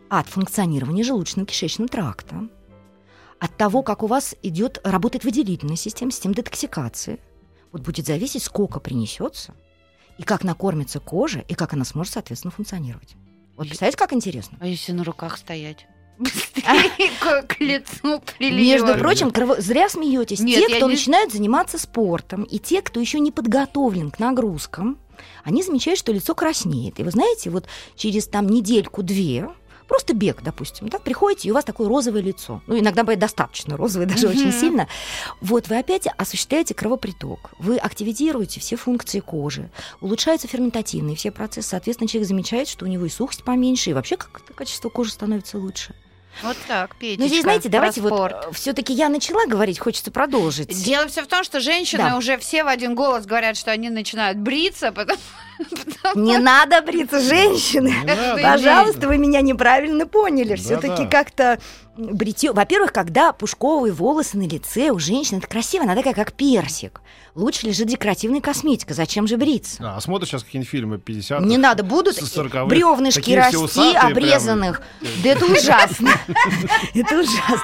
от 0.08 0.28
функционирования 0.28 1.02
желудочно-кишечного 1.02 1.88
тракта, 1.88 2.48
от 3.40 3.56
того, 3.56 3.82
как 3.82 4.02
у 4.02 4.06
вас 4.06 4.34
идет, 4.42 4.80
работает 4.84 5.24
выделительная 5.24 5.76
система, 5.76 6.10
система 6.10 6.34
детоксикации, 6.34 7.20
вот 7.72 7.82
будет 7.82 8.06
зависеть, 8.06 8.42
сколько 8.42 8.80
принесется, 8.80 9.54
и 10.18 10.22
как 10.22 10.44
накормится 10.44 11.00
кожа, 11.00 11.40
и 11.48 11.54
как 11.54 11.72
она 11.72 11.84
сможет, 11.84 12.14
соответственно, 12.14 12.52
функционировать. 12.52 13.16
Вот 13.56 13.66
представляете, 13.66 13.98
как 13.98 14.12
интересно? 14.12 14.58
А 14.60 14.66
если 14.66 14.92
на 14.92 15.04
руках 15.04 15.36
стоять? 15.38 15.86
Быстрее 16.18 17.10
к 17.48 17.60
лицу 17.60 18.22
прилива. 18.38 18.86
Между 18.86 18.98
прочим, 19.00 19.28
крово- 19.30 19.60
зря 19.60 19.88
смеетесь. 19.88 20.38
Нет, 20.40 20.66
те, 20.66 20.76
кто 20.76 20.86
не- 20.86 20.92
начинают 20.94 21.32
заниматься 21.32 21.78
спортом, 21.78 22.44
и 22.44 22.58
те, 22.58 22.82
кто 22.82 23.00
еще 23.00 23.18
не 23.18 23.32
подготовлен 23.32 24.10
к 24.12 24.18
нагрузкам, 24.20 24.98
они 25.42 25.62
замечают, 25.62 25.98
что 25.98 26.12
лицо 26.12 26.34
краснеет. 26.34 27.00
И 27.00 27.02
вы 27.02 27.10
знаете, 27.10 27.50
вот 27.50 27.66
через 27.96 28.28
там 28.28 28.48
недельку-две, 28.48 29.48
просто 29.88 30.14
бег, 30.14 30.42
допустим, 30.42 30.88
да, 30.88 30.98
приходите, 30.98 31.48
и 31.48 31.50
у 31.50 31.54
вас 31.54 31.64
такое 31.64 31.88
розовое 31.88 32.22
лицо. 32.22 32.62
Ну, 32.66 32.78
иногда 32.78 33.02
бывает 33.02 33.18
достаточно 33.20 33.76
розовое, 33.76 34.06
даже 34.14 34.28
очень 34.28 34.48
Мгм. 34.48 34.60
сильно. 34.60 34.88
Вот 35.40 35.68
вы 35.68 35.78
опять 35.78 36.06
осуществляете 36.16 36.74
кровоприток, 36.74 37.50
вы 37.58 37.76
активизируете 37.76 38.60
все 38.60 38.76
функции 38.76 39.20
кожи, 39.20 39.70
улучшаются 40.00 40.48
ферментативные 40.48 41.16
все 41.16 41.30
процессы. 41.30 41.68
Соответственно, 41.68 42.08
человек 42.08 42.28
замечает, 42.28 42.68
что 42.68 42.84
у 42.84 42.88
него 42.88 43.04
и 43.06 43.08
сухость 43.08 43.44
поменьше, 43.44 43.90
и 43.90 43.92
вообще 43.92 44.16
как-то 44.16 44.52
качество 44.52 44.88
кожи 44.88 45.10
становится 45.12 45.58
лучше. 45.58 45.94
Вот 46.42 46.56
так, 46.66 46.96
Петечка, 46.96 47.22
Ну, 47.22 47.28
здесь, 47.28 47.42
знаете, 47.42 47.68
давайте 47.68 48.00
спорт. 48.00 48.34
вот 48.46 48.56
все-таки 48.56 48.92
я 48.92 49.08
начала 49.08 49.46
говорить, 49.46 49.78
хочется 49.78 50.10
продолжить. 50.10 50.66
Дело 50.84 51.06
все 51.06 51.22
в 51.22 51.28
том, 51.28 51.44
что 51.44 51.60
женщины 51.60 52.02
Да. 52.10 52.16
уже 52.16 52.38
все 52.38 52.64
в 52.64 52.66
один 52.66 52.96
голос 52.96 53.24
говорят, 53.24 53.56
что 53.56 53.70
они 53.70 53.88
начинают 53.88 54.38
бриться, 54.38 54.90
потому 54.90 55.16
Не 56.14 56.38
надо 56.38 56.82
бриться, 56.82 57.20
женщины. 57.20 57.94
Пожалуйста, 58.42 59.08
вы 59.08 59.18
меня 59.18 59.40
неправильно 59.40 60.06
поняли. 60.06 60.56
Все-таки 60.56 61.06
как-то 61.06 61.58
бритье. 61.96 62.52
Во-первых, 62.52 62.92
когда 62.92 63.32
пушковые 63.32 63.92
волосы 63.92 64.36
на 64.36 64.42
лице 64.48 64.90
у 64.90 64.98
женщины, 64.98 65.38
это 65.38 65.46
красиво, 65.46 65.84
она 65.84 65.94
такая, 65.94 66.14
как 66.14 66.32
персик. 66.32 67.00
Лучше 67.34 67.66
лежит 67.66 67.88
декоративная 67.88 68.40
косметика. 68.40 68.94
Зачем 68.94 69.26
же 69.26 69.36
бриться? 69.36 69.76
А, 69.80 70.00
смотришь 70.00 70.30
сейчас 70.30 70.44
какие-нибудь 70.44 70.70
фильмы 70.70 70.98
50 70.98 71.40
Не 71.42 71.56
надо, 71.56 71.82
будут 71.82 72.16
с 72.16 72.36
40-х. 72.36 72.66
бревнышки 72.66 73.32
расти, 73.32 73.92
прям. 73.92 74.06
обрезанных. 74.06 74.82
Да 75.22 75.30
это 75.30 75.44
ужасно. 75.46 76.10
Это 76.94 77.20
ужасно. 77.20 77.62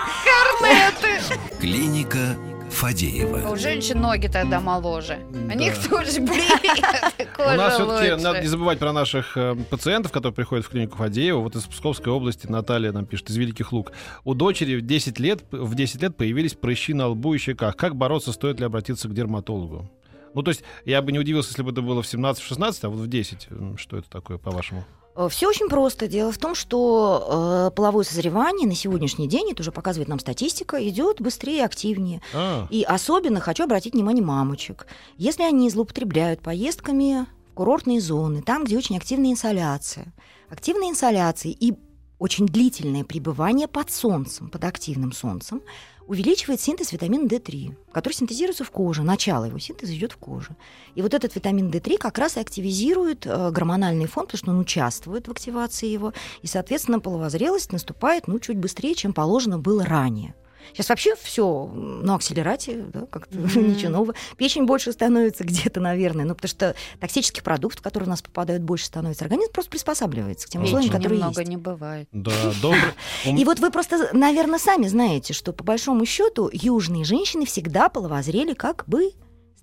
Клиника 1.61 2.37
У 2.71 2.73
Фадеева. 2.73 3.57
женщин 3.57 4.01
ноги 4.01 4.29
тогда 4.29 4.61
моложе. 4.61 5.19
У 5.31 5.49
Да. 5.49 5.55
них 5.55 5.75
тоже 5.89 6.21
бреет, 6.21 7.29
У 7.39 7.43
нас 7.43 7.75
все-таки 7.75 8.23
надо 8.23 8.41
не 8.41 8.47
забывать 8.47 8.79
про 8.79 8.93
наших 8.93 9.37
э, 9.37 9.57
пациентов, 9.69 10.13
которые 10.13 10.35
приходят 10.35 10.65
в 10.65 10.69
клинику 10.71 10.97
Фадеева. 10.97 11.41
Вот 11.41 11.57
из 11.57 11.65
Псковской 11.65 12.13
области 12.13 12.47
Наталья 12.47 12.93
нам 12.93 13.07
пишет, 13.07 13.29
из 13.31 13.37
Великих 13.37 13.73
Луг. 13.73 13.93
У 14.25 14.35
дочери 14.35 14.77
в 14.77 14.83
10 14.87 15.19
лет, 15.19 15.43
в 15.51 15.75
10 15.75 16.01
лет 16.03 16.17
появились 16.17 16.55
прыщи 16.55 16.95
на 16.95 17.09
лбу 17.09 17.35
и 17.35 17.39
щеках. 17.39 17.77
Как 17.77 17.97
бороться, 17.97 18.33
стоит 18.33 18.61
ли 18.61 18.67
обратиться 18.67 19.09
к 19.09 19.15
дерматологу? 19.15 19.91
Ну, 20.35 20.43
то 20.45 20.51
есть, 20.51 20.63
я 20.85 21.03
бы 21.03 21.11
не 21.11 21.19
удивился, 21.19 21.51
если 21.51 21.63
бы 21.63 21.73
это 21.73 21.83
было 21.83 22.03
в 22.03 22.07
17-16, 22.07 22.79
а 22.85 22.89
вот 22.89 23.01
в 23.01 23.07
10. 23.09 23.49
М, 23.51 23.77
Что 23.79 23.97
это 23.99 24.09
такое, 24.09 24.39
по-вашему? 24.39 24.85
Все 25.29 25.49
очень 25.49 25.69
просто. 25.69 26.07
Дело 26.07 26.33
в 26.33 26.39
том, 26.39 26.55
что 26.55 27.69
э, 27.71 27.75
половое 27.75 28.05
созревание 28.05 28.67
на 28.67 28.75
сегодняшний 28.75 29.29
день, 29.29 29.51
это 29.51 29.63
уже 29.63 29.73
показывает 29.73 30.09
нам 30.09 30.19
статистика, 30.19 30.77
идет 30.89 31.21
быстрее 31.21 31.59
и 31.59 31.63
активнее. 31.65 32.23
А, 32.33 32.67
И 32.71 32.83
особенно 32.83 33.41
хочу 33.41 33.65
обратить 33.65 33.95
внимание 33.95 34.25
мамочек. 34.25 34.87
Если 35.17 35.43
они 35.43 35.69
злоупотребляют 35.69 36.41
поездками 36.41 37.27
в 37.51 37.55
курортные 37.55 38.01
зоны, 38.01 38.43
там, 38.43 38.65
где 38.65 38.79
очень 38.79 38.97
активная 38.97 39.33
инсоляция, 39.33 40.15
активная 40.49 40.91
инсоляция 40.91 41.53
и 41.59 41.75
очень 42.19 42.47
длительное 42.47 43.03
пребывание 43.03 43.67
под 43.67 43.91
солнцем, 43.91 44.49
под 44.49 44.65
активным 44.65 45.13
солнцем, 45.13 45.63
увеличивает 46.11 46.61
синтез 46.61 46.91
витамина 46.91 47.23
D3, 47.29 47.73
который 47.93 48.15
синтезируется 48.15 48.65
в 48.65 48.71
коже. 48.73 49.05
Начало 49.05 49.45
его 49.45 49.61
синтеза 49.61 49.95
идет 49.95 50.11
в 50.11 50.17
коже. 50.17 50.57
И 50.97 51.03
вот 51.03 51.15
этот 51.15 51.37
витамин 51.37 51.71
D3 51.71 51.99
как 51.99 52.19
раз 52.19 52.37
и 52.37 52.41
активизирует 52.41 53.27
э, 53.27 53.51
гормональный 53.53 54.07
фон, 54.07 54.25
потому 54.25 54.39
что 54.39 54.51
он 54.51 54.59
участвует 54.59 55.29
в 55.29 55.31
активации 55.31 55.87
его. 55.87 56.13
И, 56.43 56.49
соответственно, 56.49 56.99
половозрелость 56.99 57.73
наступает 57.73 58.27
ну, 58.27 58.41
чуть 58.41 58.59
быстрее, 58.59 58.97
чем 58.97 59.13
положено 59.13 59.61
было 59.61 59.85
ранее. 59.85 60.35
Сейчас 60.73 60.89
вообще 60.89 61.15
все 61.17 61.67
на 61.67 62.15
акселерате, 62.17 62.85
да, 62.93 63.07
как-то 63.07 63.39
Мгм. 63.39 63.73
ничего 63.73 63.91
нового. 63.93 64.15
Печень 64.37 64.65
больше 64.65 64.93
становится 64.93 65.45
где-то, 65.45 65.81
наверное, 65.81 66.25
ну, 66.25 66.35
потому 66.35 66.49
что 66.49 66.75
токсических 67.01 67.43
продуктов, 67.43 67.83
которые 67.83 68.07
у 68.07 68.11
нас 68.11 68.23
попадают, 68.23 68.63
больше 68.63 68.87
становится. 68.87 69.25
Организм 69.25 69.53
просто 69.53 69.71
приспосабливается 69.71 70.47
к 70.47 70.51
тем 70.51 70.63
условиям, 70.63 70.89
Печени 70.91 70.97
которые 71.03 71.19
Немного 71.19 71.41
есть. 71.41 71.51
не 71.51 71.57
бывает. 71.57 72.09
да, 72.13 72.33
добрый. 72.63 72.93
И 73.25 73.45
вот 73.45 73.59
вы 73.61 73.71
просто, 73.71 74.11
наверное, 74.13 74.59
сами 74.59 74.87
знаете, 74.87 75.33
что 75.33 75.53
по 75.53 75.65
большому 75.65 76.05
счету 76.07 76.51
южные 76.53 77.05
женщины 77.05 77.47
всегда 77.47 77.89
половозрели 77.89 78.55
как 78.55 78.85
бы 78.87 79.13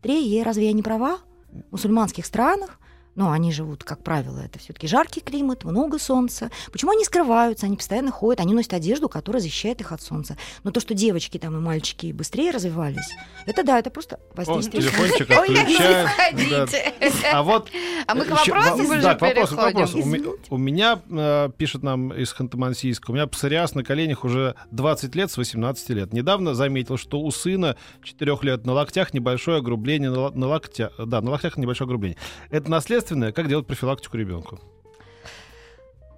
быстрее. 0.01 0.43
Разве 0.43 0.67
я 0.67 0.73
не 0.73 0.83
права? 0.83 1.19
В 1.49 1.71
мусульманских 1.71 2.25
странах 2.25 2.79
но 3.17 3.31
они 3.31 3.51
живут, 3.51 3.83
как 3.83 4.03
правило, 4.03 4.39
это 4.39 4.59
все-таки 4.59 4.87
жаркий 4.87 5.19
климат, 5.19 5.65
много 5.65 5.99
солнца. 5.99 6.49
Почему 6.71 6.91
они 6.91 7.03
скрываются? 7.03 7.65
Они 7.65 7.75
постоянно 7.75 8.11
ходят, 8.11 8.39
они 8.39 8.53
носят 8.53 8.73
одежду, 8.73 9.09
которая 9.09 9.41
защищает 9.41 9.81
их 9.81 9.91
от 9.91 10.01
солнца. 10.01 10.37
Но 10.63 10.71
то, 10.71 10.79
что 10.79 10.93
девочки 10.93 11.37
там 11.37 11.57
и 11.57 11.59
мальчики 11.59 12.11
быстрее 12.13 12.51
развивались, 12.51 13.09
это 13.45 13.63
да, 13.63 13.79
это 13.79 13.89
просто 13.89 14.19
воздействие. 14.35 14.83
телефончик 14.83 15.27
заходите. 15.27 16.93
А 17.33 17.43
вот 17.43 17.69
А 18.07 18.15
мы 18.15 18.23
к 18.23 18.27
Ещё 18.29 18.53
вопросам 18.53 18.77
во- 18.77 18.83
уже 18.93 19.01
да, 19.01 19.09
вопросу, 19.13 19.55
переходим. 19.55 19.79
вопросу. 19.79 20.37
У, 20.49 20.57
меня, 20.57 21.01
э, 21.09 21.49
пишет 21.57 21.83
нам 21.83 22.13
из 22.13 22.33
Ханты-Мансийска, 22.33 23.05
у 23.09 23.13
меня 23.13 23.27
псориаз 23.27 23.73
на 23.75 23.83
коленях 23.83 24.23
уже 24.23 24.55
20 24.71 25.15
лет 25.15 25.31
с 25.31 25.37
18 25.37 25.89
лет. 25.89 26.13
Недавно 26.13 26.53
заметил, 26.53 26.97
что 26.97 27.19
у 27.19 27.31
сына 27.31 27.75
4 28.03 28.43
лет 28.43 28.65
на 28.65 28.73
локтях 28.73 29.13
небольшое 29.13 29.57
огрубление 29.57 30.11
на, 30.11 30.29
на 30.29 30.47
локтя, 30.47 30.91
да, 30.97 31.21
на 31.21 31.31
локтях 31.31 31.57
небольшое 31.57 31.87
огрубление. 31.87 32.17
Это 32.51 32.69
наследственное? 33.07 33.31
Как 33.31 33.47
делать 33.47 33.67
профилактику 33.67 34.17
ребенку? 34.17 34.59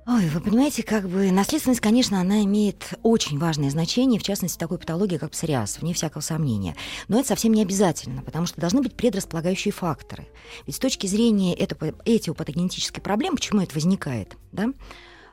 Ой, 0.07 0.27
вы 0.29 0.41
понимаете, 0.41 0.81
как 0.81 1.07
бы 1.07 1.31
наследственность, 1.31 1.81
конечно, 1.81 2.19
она 2.19 2.43
имеет 2.43 2.95
очень 3.03 3.37
важное 3.37 3.69
значение, 3.69 4.19
в 4.19 4.23
частности, 4.23 4.57
такой 4.57 4.79
патологии, 4.79 5.17
как 5.17 5.31
псориаз, 5.31 5.79
вне 5.79 5.93
всякого 5.93 6.21
сомнения. 6.21 6.75
Но 7.07 7.19
это 7.19 7.27
совсем 7.27 7.53
не 7.53 7.61
обязательно, 7.61 8.23
потому 8.23 8.47
что 8.47 8.59
должны 8.59 8.81
быть 8.81 8.95
предрасполагающие 8.95 9.71
факторы. 9.71 10.27
Ведь 10.65 10.77
с 10.77 10.79
точки 10.79 11.05
зрения 11.05 11.53
этого, 11.53 11.93
этиопатогенетической 12.05 13.03
проблемы, 13.03 13.35
почему 13.35 13.61
это 13.61 13.75
возникает, 13.75 14.35
да, 14.51 14.69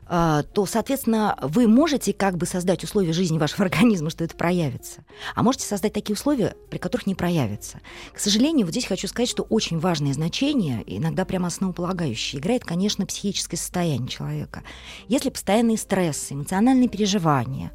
то, 0.07 0.65
соответственно, 0.65 1.37
вы 1.41 1.67
можете 1.67 2.13
как 2.13 2.37
бы 2.37 2.45
создать 2.45 2.83
условия 2.83 3.13
жизни 3.13 3.37
вашего 3.37 3.65
организма, 3.65 4.09
что 4.09 4.23
это 4.23 4.35
проявится, 4.35 5.03
а 5.35 5.43
можете 5.43 5.65
создать 5.65 5.93
такие 5.93 6.13
условия, 6.15 6.55
при 6.69 6.77
которых 6.77 7.07
не 7.07 7.15
проявится. 7.15 7.81
К 8.13 8.19
сожалению, 8.19 8.65
вот 8.65 8.71
здесь 8.71 8.85
хочу 8.85 9.07
сказать, 9.07 9.29
что 9.29 9.43
очень 9.43 9.79
важное 9.79 10.13
значение, 10.13 10.83
иногда 10.85 11.25
прямо 11.25 11.47
основополагающее, 11.47 12.39
играет, 12.39 12.63
конечно, 12.63 13.05
психическое 13.05 13.57
состояние 13.57 14.07
человека. 14.07 14.63
Если 15.07 15.29
постоянные 15.29 15.77
стрессы, 15.77 16.33
эмоциональные 16.33 16.89
переживания, 16.89 17.71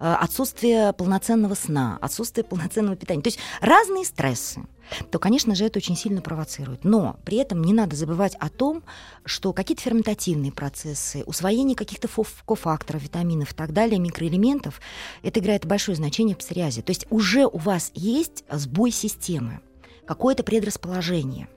э, 0.00 0.12
отсутствие 0.12 0.92
полноценного 0.92 1.54
сна, 1.54 1.98
отсутствие 2.00 2.44
полноценного 2.44 2.96
питания, 2.96 3.22
то 3.22 3.28
есть 3.28 3.38
разные 3.60 4.04
стрессы, 4.04 4.62
то, 5.10 5.18
конечно 5.18 5.54
же, 5.54 5.64
это 5.64 5.78
очень 5.78 5.96
сильно 5.96 6.20
провоцирует. 6.20 6.84
Но 6.84 7.16
при 7.24 7.38
этом 7.38 7.62
не 7.62 7.72
надо 7.72 7.96
забывать 7.96 8.34
о 8.36 8.48
том, 8.48 8.82
что 9.24 9.52
какие-то 9.52 9.82
ферментативные 9.82 10.52
процессы, 10.52 11.22
усвоение 11.24 11.76
каких-то 11.76 12.08
кофакторов, 12.44 13.02
витаминов 13.02 13.52
и 13.52 13.54
так 13.54 13.72
далее, 13.72 13.98
микроэлементов, 13.98 14.80
это 15.22 15.40
играет 15.40 15.66
большое 15.66 15.96
значение 15.96 16.34
в 16.34 16.38
псориазе. 16.38 16.82
То 16.82 16.90
есть 16.90 17.06
уже 17.10 17.46
у 17.46 17.58
вас 17.58 17.90
есть 17.94 18.44
сбой 18.50 18.90
системы, 18.90 19.60
какое-то 20.06 20.42
предрасположение. 20.42 21.48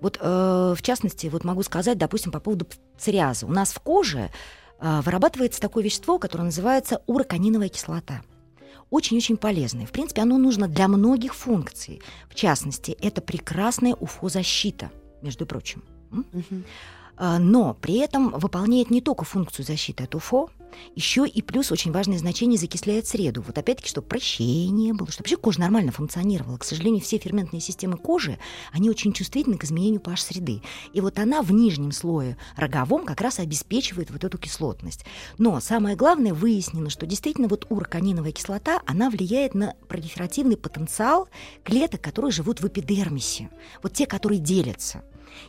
Вот, 0.00 0.18
э, 0.20 0.74
в 0.76 0.82
частности, 0.82 1.28
вот 1.28 1.44
могу 1.44 1.62
сказать, 1.62 1.98
допустим, 1.98 2.32
по 2.32 2.40
поводу 2.40 2.66
псориаза. 2.96 3.46
У 3.46 3.50
нас 3.50 3.72
в 3.72 3.80
коже 3.80 4.30
э, 4.80 5.00
вырабатывается 5.02 5.60
такое 5.60 5.84
вещество, 5.84 6.18
которое 6.18 6.44
называется 6.44 7.02
уроканиновая 7.06 7.68
кислота 7.68 8.22
очень-очень 8.90 9.36
полезное. 9.36 9.86
В 9.86 9.90
принципе, 9.92 10.22
оно 10.22 10.38
нужно 10.38 10.68
для 10.68 10.88
многих 10.88 11.34
функций. 11.34 12.00
В 12.28 12.34
частности, 12.34 12.96
это 13.00 13.20
прекрасная 13.20 13.94
УФО-защита, 13.94 14.90
между 15.22 15.46
прочим. 15.46 15.82
М? 16.12 16.24
А, 17.18 17.38
Но 17.38 17.74
при 17.74 17.96
этом 17.96 18.30
выполняет 18.30 18.90
не 18.90 19.00
только 19.00 19.24
функцию 19.24 19.66
защиты 19.66 20.04
от 20.04 20.14
УФО, 20.14 20.50
еще 20.94 21.26
и 21.26 21.42
плюс 21.42 21.72
очень 21.72 21.90
важное 21.90 22.18
значение 22.18 22.58
закисляет 22.58 23.06
среду. 23.06 23.42
Вот 23.42 23.58
опять-таки, 23.58 23.88
чтобы 23.88 24.06
прощения 24.06 24.68
не 24.68 24.92
было, 24.92 25.10
чтобы 25.10 25.24
вообще 25.24 25.36
кожа 25.36 25.60
нормально 25.60 25.90
функционировала. 25.90 26.58
К 26.58 26.64
сожалению, 26.64 27.00
все 27.00 27.18
ферментные 27.18 27.60
системы 27.60 27.96
кожи, 27.96 28.38
они 28.70 28.90
очень 28.90 29.12
чувствительны 29.12 29.56
к 29.56 29.64
изменению 29.64 30.00
pH-среды. 30.00 30.62
И 30.92 31.00
вот 31.00 31.18
она 31.18 31.42
в 31.42 31.52
нижнем 31.52 31.90
слое 31.90 32.36
роговом 32.56 33.04
как 33.04 33.20
раз 33.20 33.40
обеспечивает 33.40 34.10
вот 34.10 34.22
эту 34.22 34.38
кислотность. 34.38 35.04
Но 35.38 35.58
самое 35.58 35.96
главное, 35.96 36.34
выяснено, 36.34 36.90
что 36.90 37.06
действительно 37.06 37.48
вот 37.48 37.66
уроканиновая 37.70 38.32
кислота, 38.32 38.80
она 38.86 39.10
влияет 39.10 39.54
на 39.54 39.74
пролиферативный 39.88 40.56
потенциал 40.56 41.28
клеток, 41.64 42.00
которые 42.00 42.30
живут 42.30 42.60
в 42.60 42.68
эпидермисе. 42.68 43.48
Вот 43.82 43.94
те, 43.94 44.06
которые 44.06 44.38
делятся. 44.38 45.02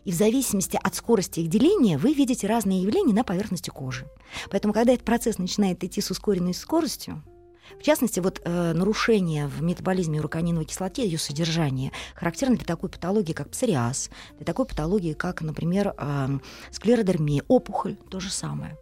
И 0.04 0.12
в 0.12 0.16
зависимости 0.16 0.80
от 0.82 0.96
скорости 0.96 1.42
их 1.42 1.50
деления 1.50 1.98
вы 1.98 2.14
видите 2.14 2.48
разные 2.48 2.82
явления 2.82 3.14
на 3.14 3.24
поверхности 3.24 3.70
кожи. 3.70 4.08
Поэтому, 4.50 4.74
когда 4.74 4.94
этот 4.94 5.06
процесс 5.06 5.38
начинает 5.38 5.84
идти 5.84 6.02
с 6.02 6.12
ускоренной 6.12 6.54
скоростью, 6.54 7.24
в 7.78 7.84
частности, 7.84 8.20
вот 8.20 8.42
э, 8.44 8.74
нарушение 8.74 9.48
в 9.48 9.62
метаболизме 9.62 10.20
уроканиновой 10.20 10.66
кислоты, 10.66 11.02
ее 11.02 11.18
содержание, 11.18 11.92
характерно 12.16 12.56
для 12.56 12.66
такой 12.66 12.90
патологии, 12.90 13.34
как 13.34 13.50
псориаз, 13.52 14.10
для 14.38 14.46
такой 14.46 14.66
патологии, 14.66 15.14
как, 15.14 15.42
например, 15.42 15.94
э, 15.98 16.40
склеродермия, 16.72 17.44
опухоль, 17.48 17.96
то 18.10 18.20
же 18.20 18.32
самое. 18.32 18.78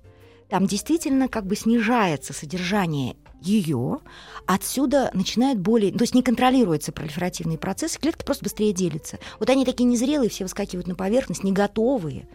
Там 0.49 0.65
действительно 0.65 1.27
как 1.27 1.45
бы 1.45 1.55
снижается 1.55 2.33
содержание 2.33 3.17
ее, 3.47 3.99
отсюда 4.45 5.09
начинает 5.13 5.59
более, 5.59 5.91
то 5.91 6.03
есть 6.03 6.13
не 6.13 6.21
контролируется 6.21 6.91
пролиферативный 6.91 7.57
процесс, 7.57 7.97
клетки 7.97 8.25
просто 8.25 8.43
быстрее 8.43 8.73
делятся. 8.73 9.19
Вот 9.39 9.49
они 9.49 9.65
такие 9.65 9.85
незрелые, 9.85 10.29
все 10.29 10.43
выскакивают 10.43 10.87
на 10.87 10.95
поверхность, 10.95 11.43
не 11.43 11.51
готовые, 11.51 12.27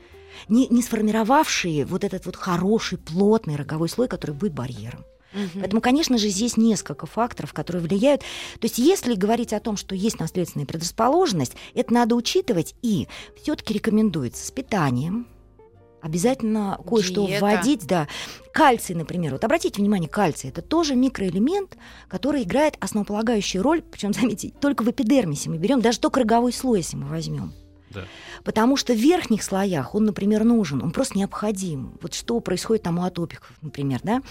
не, 0.48 0.66
не 0.68 0.82
сформировавшие 0.82 1.84
вот 1.84 2.04
этот 2.04 2.26
вот 2.26 2.36
хороший, 2.36 2.98
плотный 2.98 3.56
роговой 3.56 3.88
слой, 3.88 4.08
который 4.08 4.32
будет 4.32 4.54
барьером. 4.54 5.04
Мгм. 5.32 5.60
Поэтому, 5.60 5.80
конечно 5.80 6.18
же, 6.18 6.28
здесь 6.28 6.56
несколько 6.56 7.06
факторов, 7.06 7.52
которые 7.52 7.82
влияют. 7.82 8.20
То 8.60 8.66
есть, 8.66 8.78
если 8.78 9.14
говорить 9.14 9.52
о 9.52 9.60
том, 9.60 9.76
что 9.76 9.94
есть 9.94 10.20
наследственная 10.20 10.66
предрасположенность, 10.66 11.54
это 11.74 11.92
надо 11.92 12.14
учитывать 12.14 12.74
и 12.82 13.08
все-таки 13.40 13.74
рекомендуется 13.74 14.46
с 14.46 14.50
питанием, 14.50 15.26
обязательно 16.02 16.78
кое-что 16.86 17.26
Диета. 17.26 17.44
вводить, 17.44 17.86
да. 17.86 18.08
Кальций, 18.52 18.94
например. 18.94 19.32
Вот 19.32 19.44
обратите 19.44 19.80
внимание, 19.80 20.08
кальций 20.08 20.50
это 20.50 20.60
тоже 20.60 20.94
микроэлемент, 20.94 21.78
который 22.08 22.42
играет 22.42 22.76
основополагающую 22.80 23.62
роль, 23.62 23.80
причем, 23.82 24.12
заметьте, 24.20 24.52
только 24.60 24.82
в 24.82 24.90
эпидермисе 24.90 25.48
мы 25.48 25.56
берем, 25.56 25.80
даже 25.80 26.00
только 26.00 26.20
роговой 26.20 26.52
слой, 26.52 26.80
если 26.80 26.96
мы 26.96 27.06
возьмем. 27.06 27.52
Да. 27.90 28.04
Потому 28.44 28.76
что 28.76 28.94
в 28.94 28.96
верхних 28.96 29.42
слоях 29.42 29.94
он, 29.94 30.04
например, 30.04 30.44
нужен, 30.44 30.82
он 30.82 30.92
просто 30.92 31.18
необходим. 31.18 31.98
Вот 32.00 32.14
что 32.14 32.40
происходит 32.40 32.82
там 32.82 32.98
у 32.98 33.04
атопиков, 33.04 33.52
например, 33.60 34.00
да? 34.02 34.22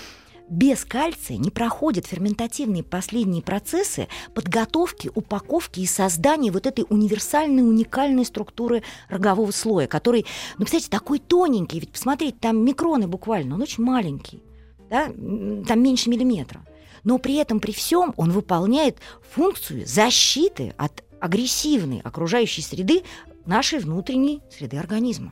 Без 0.52 0.84
кальция 0.84 1.38
не 1.38 1.50
проходят 1.50 2.08
ферментативные 2.08 2.84
последние 2.84 3.42
процессы 3.42 4.10
подготовки, 4.34 5.10
упаковки 5.16 5.80
и 5.80 5.86
создания 5.86 6.52
вот 6.52 6.68
этой 6.68 6.86
универсальной, 6.90 7.64
уникальной 7.64 8.26
структуры 8.26 8.84
рогового 9.08 9.52
слоя, 9.52 9.88
который, 9.88 10.26
ну, 10.58 10.66
кстати, 10.66 10.90
такой 10.90 11.20
тоненький, 11.20 11.80
ведь 11.80 11.94
посмотрите, 11.94 12.36
там 12.38 12.66
микроны 12.66 13.08
буквально, 13.08 13.56
он 13.56 13.62
очень 13.62 13.86
маленький, 13.86 14.44
да? 14.90 15.06
там 15.06 15.82
меньше 15.82 16.10
миллиметра. 16.10 16.66
Но 17.06 17.18
при 17.18 17.36
этом, 17.36 17.62
при 17.62 17.72
всем, 17.72 18.14
он 18.18 18.32
выполняет 18.32 18.98
функцию 19.34 19.88
защиты 19.88 20.74
от 20.76 21.02
агрессивной 21.22 22.02
окружающей 22.02 22.62
среды 22.62 23.04
нашей 23.46 23.80
внутренней 23.80 24.42
среды 24.52 24.76
организма. 24.76 25.32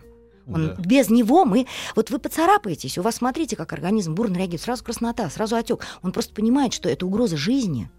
Он, 0.54 0.68
Да. 0.68 0.76
Без 0.78 1.10
него 1.10 1.46
мы... 1.46 1.68
Вот 1.96 2.10
вы 2.10 2.20
поцарапаетесь, 2.20 2.98
у 2.98 3.02
вас, 3.02 3.16
смотрите, 3.16 3.56
как 3.56 3.74
организм 3.74 4.16
бурно 4.16 4.38
реагирует. 4.38 4.62
Сразу 4.62 4.84
краснота, 4.84 5.30
сразу 5.30 5.56
отек. 5.56 5.86
Он 6.02 6.12
просто 6.12 6.34
понимает, 6.34 6.74
что 6.74 6.90
это 6.90 7.06
угроза 7.06 7.38
жизни. 7.38 7.90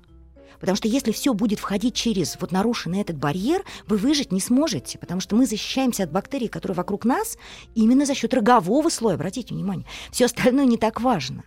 Потому 0.61 0.77
что 0.77 0.89
если 0.89 1.11
все 1.11 1.33
будет 1.33 1.59
входить 1.59 1.95
через 1.95 2.37
вот 2.39 2.53
нарушенный 2.53 3.01
этот 3.01 3.17
барьер, 3.17 3.65
вы 3.87 3.97
выжить 3.97 4.31
не 4.31 4.41
сможете, 4.41 4.99
потому 4.99 5.21
что 5.21 5.35
мы 5.35 5.47
защищаемся 5.47 6.05
от 6.05 6.13
бактерий, 6.13 6.49
которые 6.49 6.77
вокруг 6.77 7.05
нас, 7.07 7.39
именно 7.75 8.05
за 8.05 8.15
счет 8.15 8.35
рогового 8.35 8.91
слоя. 8.91 9.15
Обратите 9.15 9.55
внимание, 9.55 9.87
все 10.13 10.27
остальное 10.27 10.67
не 10.67 10.77
так 10.77 11.01
важно. 11.01 11.45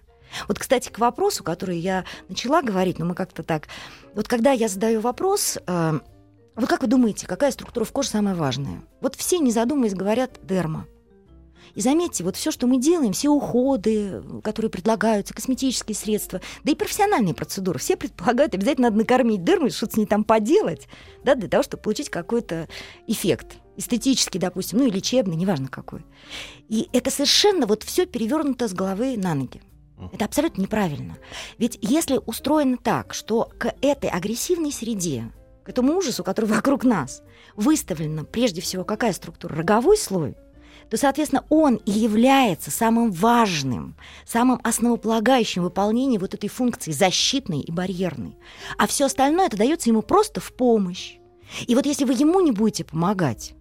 Вот, 0.48 0.58
кстати, 0.58 0.90
к 0.90 0.98
вопросу, 0.98 1.44
который 1.44 1.78
я 1.78 2.06
начала 2.28 2.64
говорить, 2.64 2.98
но 2.98 3.06
мы 3.06 3.14
как-то 3.14 3.44
так... 3.44 3.68
Вот 4.16 4.28
когда 4.28 4.52
я 4.52 4.68
задаю 4.68 5.00
вопрос, 5.00 5.60
э, 5.66 6.00
вы 6.56 6.68
как 6.68 6.82
вы 6.82 6.88
думаете, 6.88 7.28
какая 7.28 7.52
структура 7.52 7.86
в 7.86 7.92
коже 7.92 8.10
самая 8.10 8.34
важная? 8.34 8.82
Вот 9.00 9.16
все, 9.16 9.38
не 9.38 9.52
задумываясь, 9.52 9.94
говорят 9.94 10.40
дерма. 10.44 10.88
И 11.76 11.82
заметьте, 11.82 12.24
вот 12.24 12.36
все, 12.36 12.52
что 12.52 12.68
мы 12.68 12.80
делаем, 12.80 13.14
все 13.14 13.30
уходы, 13.30 14.24
которые 14.44 14.70
предлагаются, 14.70 15.34
косметические 15.34 15.96
средства, 15.96 16.42
да 16.64 16.72
и 16.72 16.76
профессиональные 16.76 17.34
процедуры, 17.34 17.80
все 17.80 17.98
предполагают, 17.98 18.54
обязательно 18.54 18.90
надо 18.90 18.98
накормить 18.98 19.44
дерму 19.44 19.68
и 19.68 19.72
что-то 19.72 19.94
с 19.94 19.98
ней 19.98 20.06
там 20.06 20.24
поделать, 20.24 20.88
да, 21.24 21.36
для 21.36 21.48
того, 21.48 21.64
чтобы 21.64 21.84
получить 21.84 22.10
какой-то 22.10 22.68
эффект 23.08 23.58
эстетический, 23.76 24.40
допустим, 24.40 24.80
ну 24.80 24.88
и 24.88 24.92
лечебный, 24.92 25.36
неважно 25.36 25.68
какой. 25.68 26.06
И 26.70 26.90
это 26.94 27.10
совершенно 27.10 27.66
вот 27.66 27.84
все 27.84 28.06
перевернуто 28.06 28.68
с 28.68 28.74
головы 28.74 29.18
на 29.18 29.34
ноги. 29.34 29.62
Это 30.12 30.26
абсолютно 30.26 30.62
неправильно. 30.62 31.18
Ведь 31.58 31.78
если 31.82 32.20
устроено 32.26 32.78
так, 32.78 33.14
что 33.14 33.50
к 33.58 33.74
этой 33.82 34.10
агрессивной 34.10 34.72
среде, 34.72 35.32
к 35.64 35.70
этому 35.70 35.96
ужасу, 35.96 36.24
который 36.24 36.46
вокруг 36.50 36.84
нас, 36.84 37.24
выставлена 37.56 38.24
прежде 38.24 38.62
всего 38.62 38.84
какая 38.84 39.14
структура? 39.14 39.56
Роговой 39.56 39.98
слой, 39.98 40.36
то, 40.90 40.98
соответственно, 40.98 41.46
он 41.50 41.76
и 41.86 41.92
является 41.92 42.72
самым 42.72 43.12
важным, 43.12 43.96
самым 44.26 44.60
основополагающим 44.64 45.62
в 45.62 45.66
выполнении 45.66 46.18
вот 46.18 46.34
этой 46.34 46.50
функции 46.50 46.92
защитной 46.92 47.62
и 47.62 47.72
барьерной. 47.72 48.38
А 48.78 48.88
все 48.88 49.06
остальное 49.06 49.48
это 49.48 49.58
дается 49.58 49.90
ему 49.90 50.02
просто 50.02 50.40
в 50.42 50.54
помощь. 50.54 51.16
И 51.68 51.76
вот 51.76 51.86
если 51.86 52.06
вы 52.06 52.14
ему 52.14 52.40
не 52.40 52.52
будете 52.52 52.84
помогать, 52.84 53.54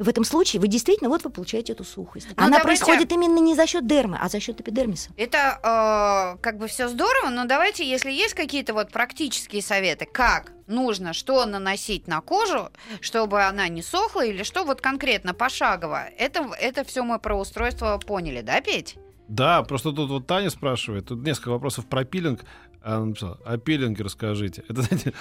в 0.00 0.08
этом 0.08 0.24
случае 0.24 0.60
вы 0.60 0.68
действительно, 0.68 1.10
вот 1.10 1.24
вы 1.24 1.30
получаете 1.30 1.72
эту 1.74 1.84
сухость. 1.84 2.26
Она 2.36 2.58
давайте- 2.58 2.64
происходит 2.64 3.12
именно 3.12 3.38
не 3.38 3.54
за 3.54 3.66
счет 3.66 3.86
дермы, 3.86 4.18
а 4.20 4.28
за 4.28 4.40
счет 4.40 4.60
эпидермиса. 4.60 5.10
Это 5.16 5.60
э, 5.62 6.42
как 6.42 6.58
бы 6.58 6.68
все 6.68 6.88
здорово, 6.88 7.28
но 7.28 7.44
давайте, 7.44 7.88
если 7.88 8.10
есть 8.10 8.34
какие-то 8.34 8.72
вот 8.72 8.90
практические 8.90 9.62
советы, 9.62 10.06
как 10.10 10.52
нужно, 10.66 11.12
что 11.12 11.44
наносить 11.44 12.08
на 12.08 12.20
кожу, 12.22 12.70
чтобы 13.00 13.42
она 13.42 13.68
не 13.68 13.82
сохла, 13.82 14.24
или 14.24 14.42
что 14.42 14.64
вот 14.64 14.80
конкретно 14.80 15.34
пошагово. 15.34 16.08
Это, 16.16 16.48
это 16.58 16.84
все 16.84 17.02
мы 17.02 17.18
про 17.18 17.36
устройство 17.38 17.98
поняли, 17.98 18.40
да, 18.40 18.60
Петь? 18.60 18.96
Да, 19.28 19.62
просто 19.62 19.92
тут 19.92 20.10
вот 20.10 20.26
Таня 20.26 20.50
спрашивает, 20.50 21.06
тут 21.06 21.22
несколько 21.22 21.50
вопросов 21.50 21.86
про 21.86 22.04
пилинг. 22.04 22.40
Она 22.82 23.04
написала, 23.04 23.38
о 23.44 23.58
пилинге 23.58 24.02
расскажите. 24.02 24.64
Это, 24.68 24.82
знаете, 24.82 25.12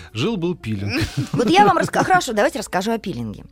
жил-был 0.12 0.56
пилинг. 0.56 1.02
Вот 1.32 1.48
я 1.48 1.64
вам 1.64 1.78
расскажу. 1.78 2.04
Хорошо, 2.04 2.32
давайте 2.32 2.58
расскажу 2.58 2.90
о 2.90 2.98
пилинге. 2.98 3.44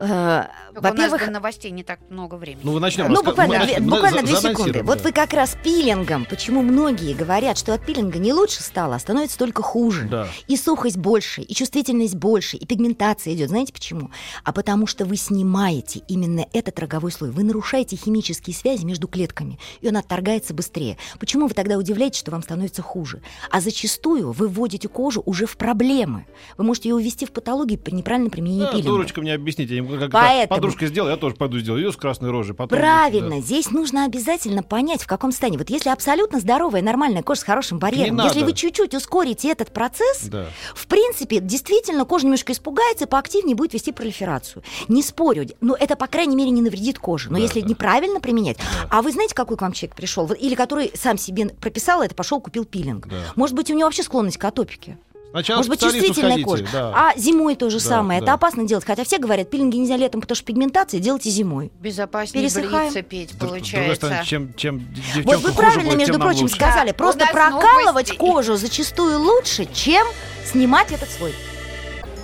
Э, 0.00 0.46
Только 0.72 0.78
у 0.78 0.82
нас 0.82 0.92
Во-первых, 0.92 1.28
новостей 1.28 1.70
не 1.70 1.82
так 1.82 2.00
много 2.08 2.36
времени. 2.36 2.62
Ну, 2.64 2.72
вы 2.72 2.80
начнем. 2.80 3.12
Ну, 3.12 3.22
буквально, 3.22 3.58
мы 3.58 3.64
две, 3.64 3.74
начнем, 3.74 3.84
мы 3.84 3.96
буквально 3.96 4.22
две 4.22 4.36
секунды. 4.36 4.82
Вот 4.82 5.02
вы 5.02 5.12
как 5.12 5.34
раз 5.34 5.58
пилингом, 5.62 6.24
почему 6.24 6.62
многие 6.62 7.12
говорят, 7.12 7.58
что 7.58 7.74
от 7.74 7.84
пилинга 7.84 8.18
не 8.18 8.32
лучше 8.32 8.62
стало, 8.62 8.94
а 8.94 8.98
становится 8.98 9.36
только 9.38 9.62
хуже. 9.62 10.08
Да. 10.10 10.28
И 10.48 10.56
сухость 10.56 10.96
больше, 10.96 11.42
и 11.42 11.54
чувствительность 11.54 12.14
больше, 12.16 12.56
и 12.56 12.64
пигментация 12.64 13.34
идет. 13.34 13.50
Знаете 13.50 13.74
почему? 13.74 14.10
А 14.42 14.52
потому 14.52 14.86
что 14.86 15.04
вы 15.04 15.16
снимаете 15.16 16.00
именно 16.08 16.46
этот 16.54 16.78
роговой 16.78 17.12
слой. 17.12 17.30
Вы 17.30 17.44
нарушаете 17.44 17.96
химические 17.96 18.56
связи 18.56 18.86
между 18.86 19.06
клетками, 19.06 19.58
и 19.82 19.88
он 19.88 19.98
отторгается 19.98 20.54
быстрее. 20.54 20.96
Почему 21.18 21.46
вы 21.46 21.52
тогда 21.52 21.76
удивляетесь, 21.76 22.20
что 22.20 22.30
вам 22.30 22.42
становится 22.42 22.80
хуже? 22.80 23.20
А 23.50 23.60
зачастую 23.60 24.32
вы 24.32 24.48
вводите 24.48 24.88
кожу 24.88 25.22
уже 25.26 25.44
в 25.44 25.58
проблемы. 25.58 26.24
Вы 26.56 26.64
можете 26.64 26.88
ее 26.88 26.94
увести 26.94 27.26
в 27.26 27.32
патологию 27.32 27.78
при 27.78 27.92
неправильном 27.92 28.30
применении 28.30 28.62
Да, 28.62 28.70
пилинга. 28.72 28.88
дурочка 28.88 29.20
мне 29.20 29.34
объясните. 29.34 29.74
Я 29.74 29.78
им 29.80 29.89
как 29.98 30.10
Поэтому- 30.12 30.48
подружка 30.60 30.86
сделала, 30.86 31.10
я 31.10 31.16
тоже 31.16 31.34
пойду 31.34 31.58
сделаю. 31.58 31.82
Ее 31.84 31.92
с 31.92 31.96
красной 31.96 32.30
рожей. 32.30 32.54
Потом, 32.54 32.78
Правильно, 32.78 33.36
да. 33.36 33.40
здесь 33.40 33.70
нужно 33.70 34.04
обязательно 34.04 34.62
понять, 34.62 35.02
в 35.02 35.06
каком 35.06 35.30
состоянии. 35.32 35.58
Вот 35.58 35.70
если 35.70 35.88
абсолютно 35.90 36.40
здоровая, 36.40 36.82
нормальная 36.82 37.22
кожа 37.22 37.40
с 37.40 37.44
хорошим 37.44 37.78
барьером, 37.78 38.16
Не 38.16 38.24
если 38.24 38.40
надо. 38.40 38.50
вы 38.50 38.56
чуть-чуть 38.56 38.94
ускорите 38.94 39.48
этот 39.50 39.72
процесс, 39.72 40.22
Да. 40.24 40.46
в 40.74 40.86
принципе, 40.86 41.40
действительно, 41.40 42.04
кожа 42.04 42.24
немножко 42.26 42.52
испугается 42.52 43.04
и 43.04 43.08
поактивнее 43.08 43.56
будет 43.56 43.72
вести 43.74 43.92
пролиферацию. 43.92 44.62
Не 44.88 45.02
спорю, 45.02 45.46
но 45.60 45.74
это, 45.78 45.96
по 45.96 46.06
крайней 46.06 46.36
мере, 46.36 46.50
не 46.50 46.62
навредит 46.62 46.98
коже. 46.98 47.30
Но 47.30 47.36
Да, 47.36 47.42
если 47.42 47.60
да. 47.60 47.68
неправильно 47.68 48.20
применять, 48.20 48.58
а 48.90 49.02
вы 49.02 49.12
знаете, 49.12 49.34
какой 49.34 49.56
к 49.56 49.62
вам 49.62 49.72
человек 49.72 49.96
пришел? 49.96 50.26
Или 50.32 50.54
который 50.54 50.90
сам 50.94 51.16
себе 51.18 51.46
прописал 51.48 52.02
это, 52.02 52.14
пошел, 52.14 52.40
купил 52.40 52.64
пилинг. 52.64 53.06
Да. 53.08 53.16
Может 53.36 53.56
быть, 53.56 53.70
у 53.70 53.74
него 53.74 53.86
вообще 53.86 54.02
склонность 54.02 54.38
к 54.38 54.44
атопике. 54.44 54.98
Сначала 55.30 55.58
Может 55.58 55.70
быть, 55.70 55.80
чувствительная 55.80 56.30
сходите, 56.32 56.44
кожа. 56.44 56.66
да. 56.72 56.92
А 56.94 57.18
зимой 57.18 57.54
то 57.54 57.70
же 57.70 57.78
Да, 57.78 57.84
самое. 57.84 58.20
да. 58.20 58.24
Это 58.24 58.32
опасно 58.34 58.64
делать. 58.66 58.84
Хотя 58.84 59.04
все 59.04 59.18
говорят, 59.18 59.48
пилинги 59.48 59.76
нельзя 59.76 59.96
летом, 59.96 60.20
потому 60.20 60.34
что 60.34 60.44
пигментация, 60.44 60.98
делайте 61.00 61.30
зимой. 61.30 61.70
Безопаснее 61.80 62.42
Пересыхаем. 62.44 62.92
бриться, 62.92 63.02
Петь, 63.02 63.38
получается. 63.38 63.94
стороны, 63.96 64.24
чем, 64.26 64.54
чем 64.56 64.88
Вот 65.24 65.36
вы 65.42 65.52
правильно, 65.52 65.84
будет, 65.84 65.98
между 65.98 66.18
прочим, 66.18 66.42
лучше. 66.42 66.56
сказали. 66.56 66.88
Да, 66.88 66.94
Просто 66.94 67.26
прокалывать 67.26 67.86
новости. 68.08 68.16
кожу 68.16 68.56
зачастую 68.56 69.20
лучше, 69.20 69.68
чем 69.72 70.04
снимать 70.44 70.90
этот 70.90 71.08
слой. 71.10 71.32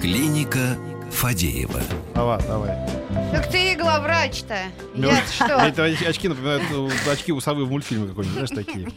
Клиника 0.01 0.77
Фадеева. 1.13 1.81
Давай, 2.15 2.41
давай. 2.47 2.77
Так 3.33 3.49
ты 3.51 3.73
и 3.73 3.75
главврач-то. 3.75 4.57
Ну, 4.95 5.09
Я 5.09 5.23
что? 5.33 5.55
Это 5.59 5.85
очки 5.85 6.29
напоминают 6.29 6.63
очки 7.11 7.33
у 7.33 7.41
совы 7.41 7.65
в 7.65 7.71
мультфильме 7.71 8.09
какой-нибудь, 8.09 8.49
знаешь, 8.49 8.67
такие. 8.67 8.89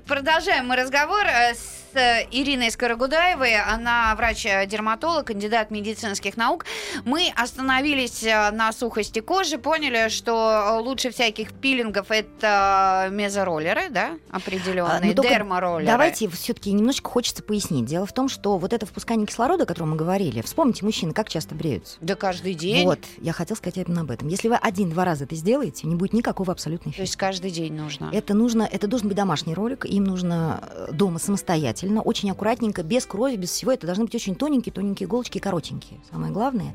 Продолжаем 0.06 0.66
мы 0.66 0.76
разговор 0.76 1.24
э, 1.26 1.54
с 1.54 1.94
э, 1.94 2.26
Ириной 2.30 2.70
Скорогудаевой. 2.70 3.56
Она 3.56 4.14
врач-дерматолог, 4.16 5.26
кандидат 5.26 5.70
медицинских 5.70 6.36
наук. 6.36 6.64
Мы 7.04 7.32
остановились 7.36 8.22
э, 8.24 8.50
на 8.50 8.72
сухости 8.72 9.20
кожи, 9.20 9.58
поняли, 9.58 10.08
что 10.08 10.78
лучше 10.82 11.10
всяких 11.10 11.52
пилингов 11.52 12.10
это 12.10 13.08
мезороллеры, 13.10 13.88
да, 13.90 14.12
определенные, 14.30 15.12
А, 15.12 15.14
ну, 15.16 15.22
дермороллеры. 15.22 15.90
Давайте 15.90 16.28
все-таки 16.28 16.72
немножечко 16.72 17.10
хочется 17.10 17.42
пояснить. 17.42 17.86
Дело 17.86 18.06
в 18.06 18.12
том, 18.12 18.28
что 18.28 18.58
вот 18.58 18.72
это 18.72 18.86
впускание 18.86 19.26
кислорода, 19.26 19.64
о 19.64 19.66
котором 19.66 19.90
мы 19.90 19.96
говорили, 19.96 20.42
вспомните, 20.42 20.84
мужчины 20.84 21.12
как 21.12 21.28
часто 21.28 21.54
бреются. 21.54 21.96
Да 22.00 22.14
каждый 22.14 22.54
день. 22.54 22.84
Вот, 22.84 23.00
я 23.18 23.32
хотела 23.32 23.56
сказать 23.58 23.86
именно 23.86 24.00
об 24.00 24.10
этом. 24.10 24.28
Если 24.28 24.48
вы 24.48 24.56
один-два 24.56 25.04
раза 25.04 25.24
это 25.24 25.34
сделаете, 25.36 25.86
не 25.86 25.94
будет 25.94 26.12
никакого 26.14 26.52
абсолютно 26.52 26.84
То 26.84 26.90
эффекта. 26.90 27.02
есть 27.02 27.16
каждый 27.16 27.50
день 27.50 27.74
нужно. 27.74 28.10
Это 28.12 28.32
нужно, 28.34 28.62
это 28.62 28.86
должен 28.86 29.08
быть 29.08 29.16
домашний 29.16 29.54
ролик, 29.54 29.84
им 29.84 30.04
нужно 30.04 30.60
э, 30.72 30.92
дома 30.92 31.18
самостоятельно, 31.18 32.00
очень 32.00 32.30
аккуратненько, 32.30 32.82
без 32.82 33.04
крови, 33.04 33.36
без 33.36 33.50
всего. 33.50 33.72
Это 33.72 33.86
должны 33.86 34.04
быть 34.04 34.14
очень 34.14 34.34
тоненькие, 34.34 34.72
тоненькие 34.72 35.06
иголочки, 35.06 35.38
коротенькие, 35.38 36.00
самое 36.10 36.32
главное. 36.32 36.74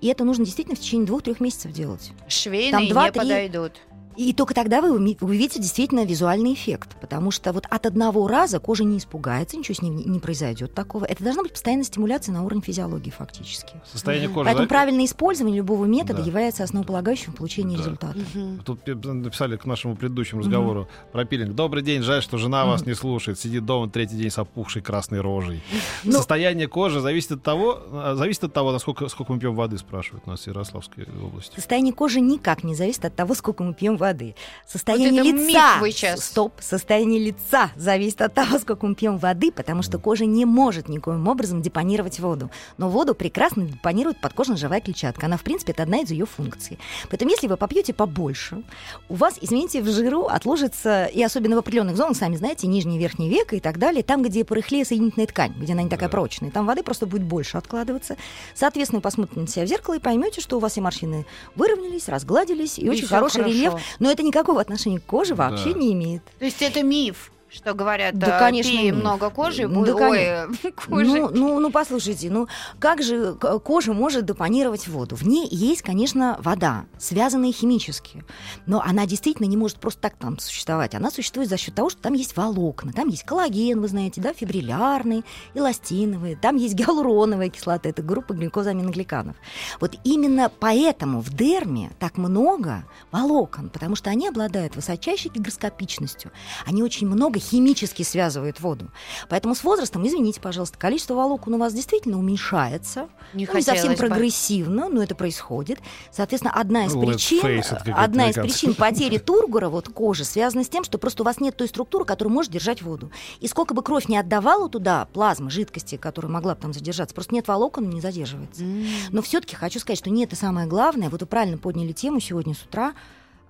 И 0.00 0.08
это 0.08 0.24
нужно 0.24 0.44
действительно 0.44 0.76
в 0.76 0.80
течение 0.80 1.06
двух-трех 1.06 1.38
месяцев 1.40 1.72
делать. 1.72 2.10
Швейные 2.28 2.72
Там 2.72 2.82
не 2.82 2.90
два-три- 2.90 3.20
подойдут. 3.20 3.72
И 4.16 4.32
только 4.32 4.54
тогда 4.54 4.80
вы 4.80 4.92
увидите 5.20 5.60
действительно 5.60 6.04
визуальный 6.04 6.54
эффект, 6.54 6.96
потому 7.00 7.30
что 7.30 7.52
вот 7.52 7.64
от 7.70 7.86
одного 7.86 8.26
раза 8.28 8.58
кожа 8.60 8.84
не 8.84 8.98
испугается, 8.98 9.56
ничего 9.56 9.74
с 9.74 9.82
ней 9.82 9.90
не, 9.90 10.18
произойдет 10.20 10.74
такого. 10.74 11.04
Это 11.04 11.22
должна 11.24 11.42
быть 11.42 11.52
постоянная 11.52 11.84
стимуляция 11.84 12.32
на 12.32 12.44
уровне 12.44 12.62
физиологии 12.62 13.10
фактически. 13.10 13.74
Состояние 13.90 14.28
кожи. 14.28 14.44
Поэтому 14.44 14.66
да? 14.66 14.68
правильное 14.68 15.04
использование 15.04 15.58
любого 15.58 15.84
метода 15.86 16.20
Да. 16.20 16.26
является 16.26 16.62
основополагающим 16.64 17.32
в 17.32 17.36
получении 17.36 17.76
Да. 17.76 17.82
результата. 17.82 18.18
Мгм. 18.34 18.58
Тут 18.64 18.82
пи- 18.82 18.94
написали 18.94 19.56
к 19.56 19.64
нашему 19.64 19.96
предыдущему 19.96 20.40
разговору 20.42 20.88
про 21.12 21.24
пилинг. 21.24 21.54
Добрый 21.54 21.82
день, 21.82 22.02
жаль, 22.02 22.22
что 22.22 22.38
жена 22.38 22.64
вас 22.66 22.86
не 22.86 22.94
слушает. 22.94 23.38
Сидит 23.38 23.64
дома 23.64 23.88
третий 23.90 24.16
день 24.16 24.30
с 24.30 24.38
опухшей 24.38 24.82
красной 24.82 25.20
рожей. 25.20 25.62
Ну- 26.04 26.12
Состояние 26.12 26.68
кожи 26.68 27.00
зависит 27.00 27.32
от 27.32 27.42
того, 27.42 27.78
а, 27.92 28.14
зависит 28.16 28.44
от 28.44 28.52
того, 28.52 28.72
насколько 28.72 29.08
сколько 29.08 29.32
мы 29.32 29.38
пьем 29.40 29.54
воды, 29.54 29.78
спрашивают 29.78 30.26
нас 30.26 30.42
в 30.42 30.46
Ярославской 30.46 31.06
области. 31.22 31.54
Состояние 31.54 31.92
кожи 31.92 32.20
никак 32.20 32.64
не 32.64 32.74
зависит 32.74 33.04
от 33.04 33.14
того, 33.14 33.34
сколько 33.34 33.62
мы 33.62 33.74
пьем 33.74 33.96
воды. 34.02 34.34
Состояние 34.66 35.22
Вот 35.22 35.32
лица. 35.32 35.46
миф 35.46 35.80
вы 35.80 35.90
щас. 35.92 36.24
Стоп. 36.24 36.52
Состояние 36.60 37.20
лица 37.24 37.70
зависит 37.76 38.20
от 38.20 38.34
того, 38.34 38.58
сколько 38.58 38.84
мы 38.86 38.94
пьем 38.94 39.16
воды, 39.16 39.52
потому 39.52 39.82
что 39.82 39.98
кожа 39.98 40.24
не 40.26 40.44
может 40.44 40.88
никоим 40.88 41.26
образом 41.28 41.62
депонировать 41.62 42.18
воду. 42.18 42.50
Но 42.78 42.88
воду 42.88 43.14
прекрасно 43.14 43.62
депонирует 43.64 44.20
подкожно-живая 44.20 44.80
клетчатка. 44.80 45.26
Она, 45.26 45.36
в 45.36 45.42
принципе, 45.42 45.72
это 45.72 45.84
одна 45.84 45.98
из 46.00 46.10
ее 46.10 46.26
функций. 46.26 46.78
Поэтому, 47.10 47.30
если 47.30 47.46
вы 47.46 47.56
попьете 47.56 47.94
побольше, 47.94 48.62
у 49.08 49.14
вас, 49.14 49.34
извините, 49.40 49.80
в 49.82 49.88
жиру 49.90 50.24
отложится, 50.26 51.04
и 51.06 51.22
особенно 51.22 51.54
в 51.56 51.60
определенных 51.60 51.96
зонах, 51.96 52.16
сами 52.16 52.34
знаете, 52.36 52.66
нижний 52.66 52.96
и 52.96 52.98
верхний 52.98 53.28
век 53.28 53.52
и 53.54 53.60
так 53.60 53.78
далее, 53.78 54.02
там, 54.02 54.22
где 54.22 54.44
порыхлее 54.44 54.84
соединительная 54.84 55.26
ткань, 55.28 55.52
где 55.56 55.72
она 55.74 55.82
не 55.82 55.88
такая 55.88 56.08
Да. 56.08 56.12
прочная, 56.12 56.50
там 56.50 56.66
воды 56.66 56.82
просто 56.82 57.06
будет 57.06 57.22
больше 57.22 57.56
откладываться. 57.56 58.16
Соответственно, 58.54 58.98
вы 58.98 59.02
посмотрите 59.02 59.40
на 59.40 59.46
себя 59.46 59.64
в 59.64 59.68
зеркало 59.68 59.94
и 59.94 59.98
поймете, 60.00 60.40
что 60.40 60.56
у 60.56 60.60
вас 60.60 60.76
и 60.76 60.80
морщины 60.80 61.24
выровнялись, 61.54 62.08
разгладились, 62.08 62.78
и, 62.78 62.82
И 62.82 62.88
очень 62.88 63.06
хороший 63.06 63.38
хорошо. 63.42 63.48
рельеф. 63.54 63.74
Но 63.98 64.10
это 64.10 64.22
никакого 64.22 64.60
отношения 64.60 64.98
к 64.98 65.04
коже 65.04 65.34
вообще 65.34 65.72
Да. 65.72 65.78
не 65.78 65.92
имеет. 65.92 66.22
То 66.38 66.44
есть 66.44 66.62
это 66.62 66.82
миф, 66.82 67.30
что 67.52 67.74
говорят, 67.74 68.16
Да, 68.16 68.36
э, 68.36 68.38
конечно, 68.38 68.72
пей 68.72 68.92
много 68.92 69.28
кожи, 69.30 69.68
Ну, 69.68 69.84
да, 69.84 69.94
ой, 69.94 70.72
кожи. 70.72 71.06
Ну, 71.06 71.28
ну, 71.28 71.60
ну, 71.60 71.70
послушайте, 71.70 72.30
ну 72.30 72.48
как 72.78 73.02
же 73.02 73.34
кожа 73.34 73.92
может 73.92 74.24
депонировать 74.24 74.88
воду? 74.88 75.16
В 75.16 75.26
ней 75.26 75.46
есть, 75.50 75.82
конечно, 75.82 76.38
вода, 76.40 76.86
связанная 76.98 77.52
химически, 77.52 78.24
но 78.64 78.80
она 78.80 79.04
действительно 79.06 79.46
не 79.46 79.58
может 79.58 79.78
просто 79.78 80.00
так 80.00 80.16
там 80.16 80.38
существовать. 80.38 80.94
Она 80.94 81.10
существует 81.10 81.50
за 81.50 81.58
счет 81.58 81.74
того, 81.74 81.90
что 81.90 82.00
там 82.00 82.14
есть 82.14 82.36
волокна, 82.36 82.92
там 82.92 83.08
есть 83.08 83.24
коллаген, 83.24 83.80
вы 83.80 83.88
знаете, 83.88 84.20
да, 84.20 84.32
фибриллярный, 84.32 85.24
эластиновый, 85.52 86.36
там 86.36 86.56
есть 86.56 86.74
гиалуроновая 86.74 87.50
кислота, 87.50 87.90
это 87.90 88.02
группа 88.02 88.32
глюкозаминогликанов. 88.32 89.36
Вот 89.78 89.96
именно 90.04 90.50
поэтому 90.58 91.20
в 91.20 91.28
дерме 91.34 91.90
так 91.98 92.16
много 92.16 92.84
волокон, 93.10 93.68
потому 93.68 93.94
что 93.94 94.08
они 94.08 94.28
обладают 94.28 94.74
высочайшей 94.74 95.30
гигроскопичностью, 95.30 96.32
они 96.64 96.82
очень 96.82 97.06
много 97.06 97.41
химически 97.42 98.02
связывают 98.02 98.60
воду. 98.60 98.90
Поэтому 99.28 99.54
с 99.54 99.64
возрастом, 99.64 100.06
извините, 100.06 100.40
пожалуйста, 100.40 100.78
количество 100.78 101.14
волокон 101.14 101.54
у 101.54 101.58
вас 101.58 101.74
действительно 101.74 102.18
уменьшается. 102.18 103.08
Не 103.34 103.46
Ну, 103.46 103.56
не 103.56 103.62
совсем 103.62 103.96
прогрессивно, 103.96 104.88
но 104.88 105.02
это 105.02 105.14
происходит. 105.14 105.80
Соответственно, 106.10 106.54
одна 106.54 106.86
из 106.86 106.94
Let's 106.94 107.06
причин, 107.06 107.94
одна 107.94 108.30
из 108.30 108.34
причин 108.34 108.74
потери 108.74 109.18
тургора 109.32 109.68
вот 109.68 109.88
кожи 109.88 110.24
связана 110.24 110.64
с 110.64 110.68
тем, 110.68 110.84
что 110.84 110.98
просто 110.98 111.22
у 111.22 111.26
вас 111.26 111.40
нет 111.40 111.56
той 111.56 111.68
структуры, 111.68 112.04
которая 112.04 112.32
может 112.32 112.52
держать 112.52 112.82
воду. 112.82 113.10
И 113.40 113.48
сколько 113.48 113.74
бы 113.74 113.82
кровь 113.82 114.08
не 114.08 114.16
отдавала 114.16 114.68
туда, 114.68 115.06
плазмы, 115.12 115.50
жидкости, 115.50 115.96
которая 115.96 116.30
могла 116.30 116.54
бы 116.54 116.60
там 116.60 116.72
задержаться, 116.72 117.14
просто 117.14 117.34
нет 117.34 117.48
волокон, 117.48 117.88
не 117.90 118.00
задерживается. 118.00 118.62
М. 118.62 118.86
Но 119.10 119.22
все-таки 119.22 119.56
хочу 119.56 119.80
сказать, 119.80 119.98
что 119.98 120.10
не 120.10 120.24
это 120.24 120.36
самое 120.36 120.66
главное. 120.66 121.10
Вот 121.10 121.20
вы 121.20 121.26
правильно 121.26 121.58
подняли 121.58 121.92
тему 121.92 122.20
сегодня 122.20 122.54
с 122.54 122.62
утра. 122.62 122.94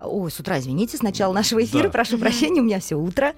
Ой, 0.04 0.30
с 0.30 0.40
утра, 0.40 0.58
извините, 0.58 0.96
с 0.96 1.02
начала 1.02 1.32
нашего 1.32 1.62
эфира, 1.62 1.84
Да. 1.84 1.90
прошу 1.90 2.18
прощения, 2.18 2.60
у 2.60 2.64
меня 2.64 2.80
все 2.80 2.96
утро. 2.96 3.34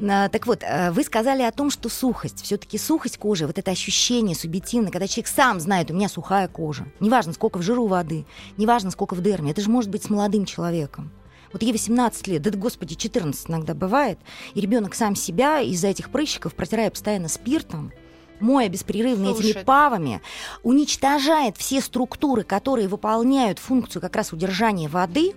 А, 0.00 0.28
Так 0.28 0.46
вот, 0.46 0.62
э, 0.62 0.90
вы 0.90 1.02
сказали 1.04 1.42
о 1.42 1.50
том, 1.52 1.70
что 1.70 1.88
сухость, 1.88 2.42
все-таки 2.42 2.78
сухость 2.78 3.18
кожи, 3.18 3.46
вот 3.46 3.58
это 3.58 3.70
ощущение 3.70 4.36
субъективное, 4.36 4.90
когда 4.90 5.06
человек 5.06 5.28
сам 5.28 5.60
знает, 5.60 5.90
у 5.90 5.94
меня 5.94 6.08
сухая 6.08 6.48
кожа. 6.48 6.86
Неважно, 7.00 7.32
сколько 7.32 7.58
в 7.58 7.62
жиру 7.62 7.86
воды, 7.86 8.26
неважно, 8.56 8.90
сколько 8.90 9.14
в 9.14 9.22
дерме, 9.22 9.52
это 9.52 9.60
же 9.60 9.70
может 9.70 9.90
быть 9.90 10.02
с 10.04 10.10
молодым 10.10 10.44
человеком. 10.44 11.10
Вот 11.52 11.62
ей 11.62 11.70
18 11.72 12.26
лет, 12.26 12.42
да, 12.42 12.50
господи, 12.50 12.96
14 12.96 13.48
иногда 13.48 13.74
бывает, 13.74 14.18
и 14.54 14.60
ребенок 14.60 14.94
сам 14.96 15.14
себя 15.14 15.60
из-за 15.60 15.86
этих 15.88 16.10
прыщиков, 16.10 16.54
протирая 16.54 16.90
постоянно 16.90 17.28
спиртом, 17.28 17.92
моя 18.40 18.68
беспрерывно 18.68 19.28
этими 19.28 19.62
павами, 19.62 20.20
уничтожает 20.64 21.56
все 21.56 21.80
структуры, 21.80 22.42
которые 22.42 22.88
выполняют 22.88 23.60
функцию 23.60 24.02
как 24.02 24.16
раз 24.16 24.32
удержания 24.32 24.88
воды, 24.88 25.34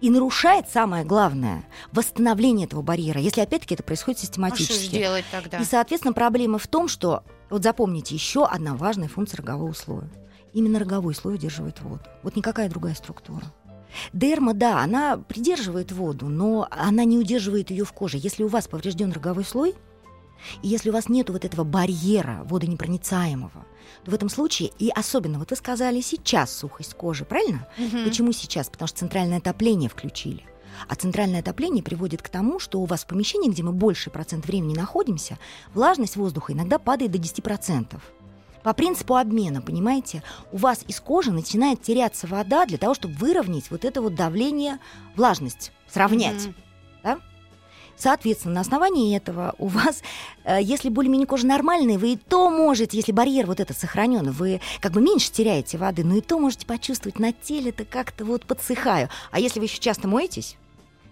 и 0.00 0.10
нарушает 0.10 0.68
самое 0.68 1.04
главное 1.04 1.64
восстановление 1.92 2.66
этого 2.66 2.82
барьера, 2.82 3.20
если 3.20 3.40
опять-таки 3.40 3.74
это 3.74 3.82
происходит 3.82 4.18
А 4.18 4.20
что 4.20 4.26
ж 4.26 4.28
систематически. 4.28 4.98
делать 4.98 5.24
тогда? 5.30 5.58
И, 5.58 5.64
соответственно, 5.64 6.12
проблема 6.12 6.58
в 6.58 6.66
том, 6.66 6.88
что, 6.88 7.24
вот 7.50 7.62
запомните, 7.62 8.14
еще 8.14 8.44
одна 8.44 8.74
важная 8.74 9.08
функция 9.08 9.38
рогового 9.38 9.72
слоя. 9.72 10.08
Именно 10.52 10.78
роговой 10.78 11.14
слой 11.14 11.34
удерживает 11.34 11.80
воду. 11.80 12.02
Вот 12.22 12.36
никакая 12.36 12.68
другая 12.68 12.94
структура. 12.94 13.44
Дерма, 14.12 14.54
да, 14.54 14.80
она 14.80 15.16
придерживает 15.16 15.92
воду, 15.92 16.28
но 16.28 16.66
она 16.70 17.04
не 17.04 17.18
удерживает 17.18 17.70
ее 17.70 17.84
в 17.84 17.92
коже. 17.92 18.18
Если 18.18 18.42
у 18.42 18.48
вас 18.48 18.66
поврежден 18.68 19.12
роговой 19.12 19.44
слой, 19.44 19.74
и 20.62 20.68
если 20.68 20.90
у 20.90 20.92
вас 20.92 21.08
нет 21.08 21.30
вот 21.30 21.44
этого 21.44 21.64
барьера 21.64 22.42
водонепроницаемого, 22.44 23.66
то 24.04 24.10
в 24.10 24.14
этом 24.14 24.28
случае, 24.28 24.70
и 24.78 24.90
особенно, 24.90 25.38
вот 25.38 25.50
вы 25.50 25.56
сказали, 25.56 26.00
сейчас 26.00 26.56
сухость 26.56 26.94
кожи, 26.94 27.24
правильно? 27.24 27.66
Мгм. 27.78 28.04
Почему 28.04 28.32
сейчас? 28.32 28.68
Потому 28.68 28.88
что 28.88 28.98
центральное 28.98 29.38
отопление 29.38 29.88
включили. 29.88 30.44
А 30.88 30.94
центральное 30.94 31.40
отопление 31.40 31.82
приводит 31.82 32.22
к 32.22 32.28
тому, 32.28 32.58
что 32.58 32.80
у 32.80 32.84
вас 32.84 33.04
в 33.04 33.06
помещении, 33.06 33.50
где 33.50 33.62
мы 33.62 33.72
больший 33.72 34.12
процент 34.12 34.46
времени 34.46 34.74
находимся, 34.74 35.38
влажность 35.72 36.16
воздуха 36.16 36.52
иногда 36.52 36.78
падает 36.78 37.12
до 37.12 37.18
10%. 37.18 37.98
По 38.62 38.72
принципу 38.74 39.16
обмена, 39.16 39.62
понимаете, 39.62 40.22
у 40.50 40.56
вас 40.56 40.84
из 40.88 41.00
кожи 41.00 41.30
начинает 41.30 41.82
теряться 41.82 42.26
вода 42.26 42.66
для 42.66 42.78
того, 42.78 42.94
чтобы 42.94 43.14
выровнять 43.14 43.70
вот 43.70 43.84
это 43.84 44.02
вот 44.02 44.16
давление, 44.16 44.78
влажность, 45.14 45.72
сравнять. 45.88 46.46
Мгм. 46.46 46.54
Соответственно, 47.96 48.56
на 48.56 48.60
основании 48.60 49.16
этого 49.16 49.54
у 49.58 49.68
вас, 49.68 50.02
э, 50.44 50.58
если 50.60 50.88
более-менее 50.88 51.26
кожа 51.26 51.46
нормальная, 51.46 51.98
вы 51.98 52.12
и 52.12 52.16
то 52.16 52.50
можете, 52.50 52.96
если 52.96 53.12
барьер 53.12 53.46
вот 53.46 53.60
этот 53.60 53.78
сохранен, 53.78 54.30
вы 54.30 54.60
как 54.80 54.92
бы 54.92 55.00
меньше 55.00 55.32
теряете 55.32 55.78
воды, 55.78 56.04
но 56.04 56.16
и 56.16 56.20
то 56.20 56.38
можете 56.38 56.66
почувствовать 56.66 57.18
на 57.18 57.32
теле-то 57.32 57.84
как-то 57.84 58.24
вот 58.24 58.44
подсыхаю. 58.44 59.08
А 59.30 59.40
если 59.40 59.60
вы 59.60 59.66
еще 59.66 59.78
часто 59.78 60.08
моетесь, 60.08 60.56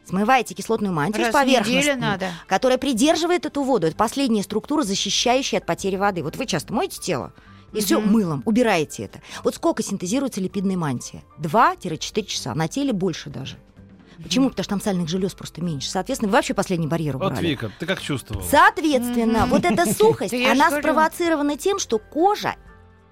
смываете 0.06 0.54
кислотную 0.54 0.92
мантию 0.92 1.24
Раз 1.24 1.30
с 1.30 1.32
поверхности, 1.32 1.90
надо. 1.92 2.28
которая 2.46 2.78
придерживает 2.78 3.46
эту 3.46 3.62
воду. 3.62 3.86
Это 3.86 3.96
последняя 3.96 4.42
структура, 4.42 4.82
защищающая 4.82 5.60
от 5.60 5.66
потери 5.66 5.96
воды. 5.96 6.22
Вот 6.22 6.36
вы 6.36 6.46
часто 6.46 6.74
моете 6.74 7.00
тело, 7.00 7.32
и 7.72 7.80
все 7.80 8.00
мылом, 8.00 8.42
убираете 8.44 9.04
это. 9.04 9.20
Вот 9.42 9.54
сколько 9.54 9.82
синтезируется 9.82 10.40
липидная 10.40 10.76
мантия? 10.76 11.22
2-4 11.38 12.24
часа, 12.24 12.54
на 12.54 12.68
теле 12.68 12.92
больше 12.92 13.30
даже. 13.30 13.56
Почему? 14.22 14.50
Потому 14.50 14.64
что 14.64 14.70
там 14.70 14.80
сальных 14.80 15.08
желез 15.08 15.34
просто 15.34 15.62
меньше. 15.62 15.90
Соответственно, 15.90 16.30
вы 16.30 16.36
вообще 16.36 16.54
последний 16.54 16.86
барьер 16.86 17.16
Вот, 17.16 17.32
убрали. 17.32 17.46
Вика, 17.46 17.70
ты 17.78 17.86
как 17.86 18.00
чувствовала? 18.00 18.44
Соответственно, 18.48 19.46
вот 19.46 19.64
эта 19.64 19.86
сухость, 19.94 20.34
она 20.34 20.70
спровоцирована 20.70 21.56
тем, 21.56 21.78
что 21.78 21.98
кожа 21.98 22.56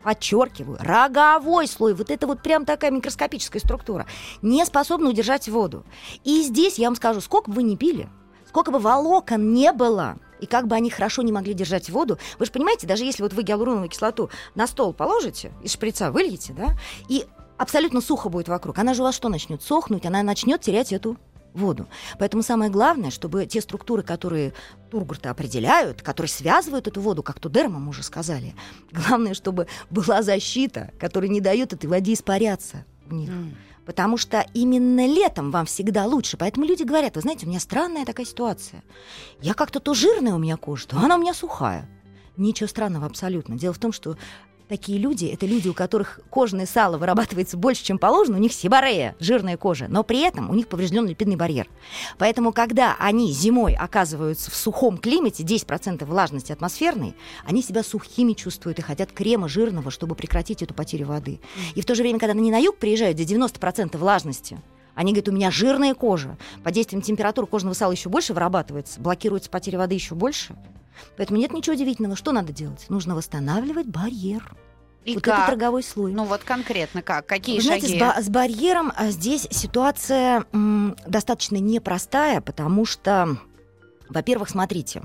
подчеркиваю, 0.02 0.78
роговой 0.80 1.68
слой, 1.68 1.94
вот 1.94 2.10
это 2.10 2.26
вот 2.26 2.42
прям 2.42 2.64
такая 2.64 2.90
микроскопическая 2.90 3.60
структура, 3.60 4.06
не 4.42 4.64
способна 4.64 5.08
удержать 5.08 5.48
воду. 5.48 5.84
И 6.24 6.42
здесь 6.42 6.78
я 6.78 6.88
вам 6.88 6.96
скажу, 6.96 7.20
сколько 7.20 7.50
бы 7.50 7.56
вы 7.56 7.62
ни 7.62 7.76
пили, 7.76 8.08
сколько 8.48 8.70
бы 8.70 8.78
волокон 8.78 9.52
не 9.54 9.72
было, 9.72 10.18
и 10.40 10.46
как 10.46 10.66
бы 10.66 10.74
они 10.74 10.90
хорошо 10.90 11.22
не 11.22 11.32
могли 11.32 11.54
держать 11.54 11.88
воду, 11.88 12.18
вы 12.38 12.46
же 12.46 12.52
понимаете, 12.52 12.86
даже 12.86 13.04
если 13.04 13.22
вот 13.22 13.32
вы 13.32 13.44
гиалуроновую 13.44 13.88
кислоту 13.88 14.28
на 14.54 14.66
стол 14.66 14.92
положите, 14.92 15.52
из 15.62 15.72
шприца 15.72 16.10
выльете, 16.10 16.52
да, 16.52 16.76
и 17.08 17.26
абсолютно 17.62 18.00
сухо 18.00 18.28
будет 18.28 18.48
вокруг, 18.48 18.78
она 18.78 18.94
же 18.94 19.02
у 19.02 19.04
вас 19.04 19.14
что 19.14 19.28
начнет? 19.28 19.62
Сохнуть, 19.62 20.04
она 20.04 20.22
начнет 20.22 20.60
терять 20.60 20.92
эту 20.92 21.16
воду. 21.54 21.86
Поэтому 22.18 22.42
самое 22.42 22.70
главное, 22.70 23.10
чтобы 23.10 23.46
те 23.46 23.60
структуры, 23.60 24.02
которые 24.02 24.52
Тургурта 24.90 25.30
определяют, 25.30 26.02
которые 26.02 26.30
связывают 26.30 26.88
эту 26.88 27.00
воду, 27.00 27.22
как 27.22 27.40
Тудерма, 27.40 27.78
мы 27.78 27.90
уже 27.90 28.02
сказали, 28.02 28.54
главное, 28.90 29.34
чтобы 29.34 29.66
была 29.90 30.22
защита, 30.22 30.90
которая 30.98 31.30
не 31.30 31.40
дает 31.40 31.72
этой 31.72 31.86
воде 31.86 32.14
испаряться 32.14 32.84
в 33.06 33.12
них. 33.12 33.30
М. 33.30 33.54
Потому 33.84 34.16
что 34.16 34.46
именно 34.54 35.06
летом 35.06 35.50
вам 35.50 35.66
всегда 35.66 36.06
лучше. 36.06 36.36
Поэтому 36.36 36.64
люди 36.64 36.84
говорят, 36.84 37.16
вы 37.16 37.22
знаете, 37.22 37.46
у 37.46 37.48
меня 37.48 37.58
странная 37.58 38.04
такая 38.04 38.24
ситуация. 38.24 38.84
Я 39.40 39.54
как-то 39.54 39.80
то 39.80 39.92
жирная 39.92 40.34
у 40.34 40.38
меня 40.38 40.56
кожа, 40.56 40.86
то 40.86 40.98
она 40.98 41.16
у 41.16 41.18
меня 41.18 41.34
сухая. 41.34 41.88
Ничего 42.36 42.68
странного 42.68 43.06
абсолютно. 43.06 43.58
Дело 43.58 43.74
в 43.74 43.78
том, 43.78 43.92
что 43.92 44.16
такие 44.72 44.98
люди, 44.98 45.26
это 45.26 45.44
люди, 45.44 45.68
у 45.68 45.74
которых 45.74 46.18
кожное 46.30 46.64
сало 46.64 46.96
вырабатывается 46.96 47.58
больше, 47.58 47.84
чем 47.84 47.98
положено, 47.98 48.38
у 48.38 48.40
них 48.40 48.54
сибарея, 48.54 49.14
жирная 49.20 49.58
кожа, 49.58 49.84
но 49.86 50.02
при 50.02 50.20
этом 50.20 50.48
у 50.48 50.54
них 50.54 50.66
поврежден 50.66 51.06
липидный 51.06 51.36
барьер. 51.36 51.68
Поэтому, 52.16 52.52
когда 52.52 52.96
они 52.98 53.30
зимой 53.32 53.74
оказываются 53.74 54.50
в 54.50 54.56
сухом 54.56 54.96
климате, 54.96 55.42
10% 55.42 56.06
влажности 56.06 56.52
атмосферной, 56.52 57.14
они 57.44 57.62
себя 57.62 57.82
сухими 57.82 58.32
чувствуют 58.32 58.78
и 58.78 58.82
хотят 58.82 59.12
крема 59.12 59.46
жирного, 59.46 59.90
чтобы 59.90 60.14
прекратить 60.14 60.62
эту 60.62 60.72
потерю 60.72 61.08
воды. 61.08 61.38
И 61.74 61.82
в 61.82 61.84
то 61.84 61.94
же 61.94 62.02
время, 62.02 62.18
когда 62.18 62.32
они 62.32 62.50
на 62.50 62.56
юг 62.56 62.78
приезжают, 62.78 63.18
где 63.18 63.34
90% 63.34 63.98
влажности, 63.98 64.58
они 64.94 65.12
говорят, 65.12 65.28
у 65.28 65.32
меня 65.32 65.50
жирная 65.50 65.92
кожа. 65.92 66.38
Под 66.64 66.72
действием 66.72 67.02
температуры 67.02 67.46
кожного 67.46 67.74
сала 67.74 67.92
еще 67.92 68.08
больше 68.08 68.32
вырабатывается, 68.32 69.02
блокируется 69.02 69.50
потеря 69.50 69.78
воды 69.78 69.96
еще 69.96 70.14
больше. 70.14 70.56
Поэтому 71.16 71.38
нет 71.38 71.52
ничего 71.52 71.74
удивительного. 71.74 72.16
Что 72.16 72.32
надо 72.32 72.52
делать? 72.52 72.86
Нужно 72.88 73.14
восстанавливать 73.14 73.86
барьер. 73.86 74.54
И 75.04 75.14
вот 75.14 75.24
как? 75.24 75.38
этот 75.38 75.50
роговой 75.50 75.82
слой. 75.82 76.12
Ну 76.12 76.24
вот 76.24 76.44
конкретно 76.44 77.02
как? 77.02 77.26
Какие 77.26 77.56
Вы 77.56 77.62
знаете, 77.62 77.88
шаги? 77.88 77.98
с, 77.98 78.00
ба- 78.00 78.22
с 78.22 78.28
барьером 78.28 78.92
а, 78.96 79.10
здесь 79.10 79.48
ситуация 79.50 80.44
м, 80.52 80.96
достаточно 81.06 81.56
непростая, 81.56 82.40
потому 82.40 82.86
что, 82.86 83.36
во-первых, 84.08 84.50
смотрите, 84.50 85.02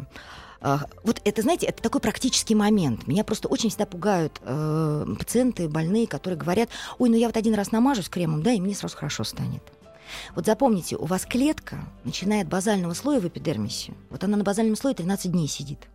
а, 0.61 0.81
вот 1.03 1.19
это, 1.23 1.41
знаете, 1.41 1.65
это 1.65 1.81
такой 1.81 1.99
практический 2.01 2.53
момент. 2.53 3.07
Меня 3.07 3.23
просто 3.23 3.47
очень 3.47 3.69
всегда 3.69 3.85
пугают 3.85 4.39
э, 4.41 5.05
пациенты, 5.17 5.67
больные, 5.67 6.07
которые 6.07 6.37
говорят, 6.37 6.69
ой, 6.99 7.09
ну 7.09 7.15
я 7.15 7.27
вот 7.27 7.37
один 7.37 7.55
раз 7.55 7.71
намажусь 7.71 8.09
кремом, 8.09 8.43
да, 8.43 8.51
и 8.51 8.59
мне 8.59 8.75
сразу 8.75 8.97
хорошо 8.97 9.23
станет. 9.23 9.63
Вот 10.35 10.45
запомните, 10.45 10.95
у 10.95 11.05
вас 11.05 11.25
клетка 11.25 11.77
начинает 12.03 12.47
базального 12.47 12.93
слоя 12.93 13.19
в 13.19 13.27
эпидермисе. 13.27 13.93
Вот 14.09 14.23
она 14.23 14.37
на 14.37 14.43
базальном 14.43 14.75
слое 14.75 14.95
13 14.95 15.31
дней 15.31 15.47
сидит. 15.47 15.87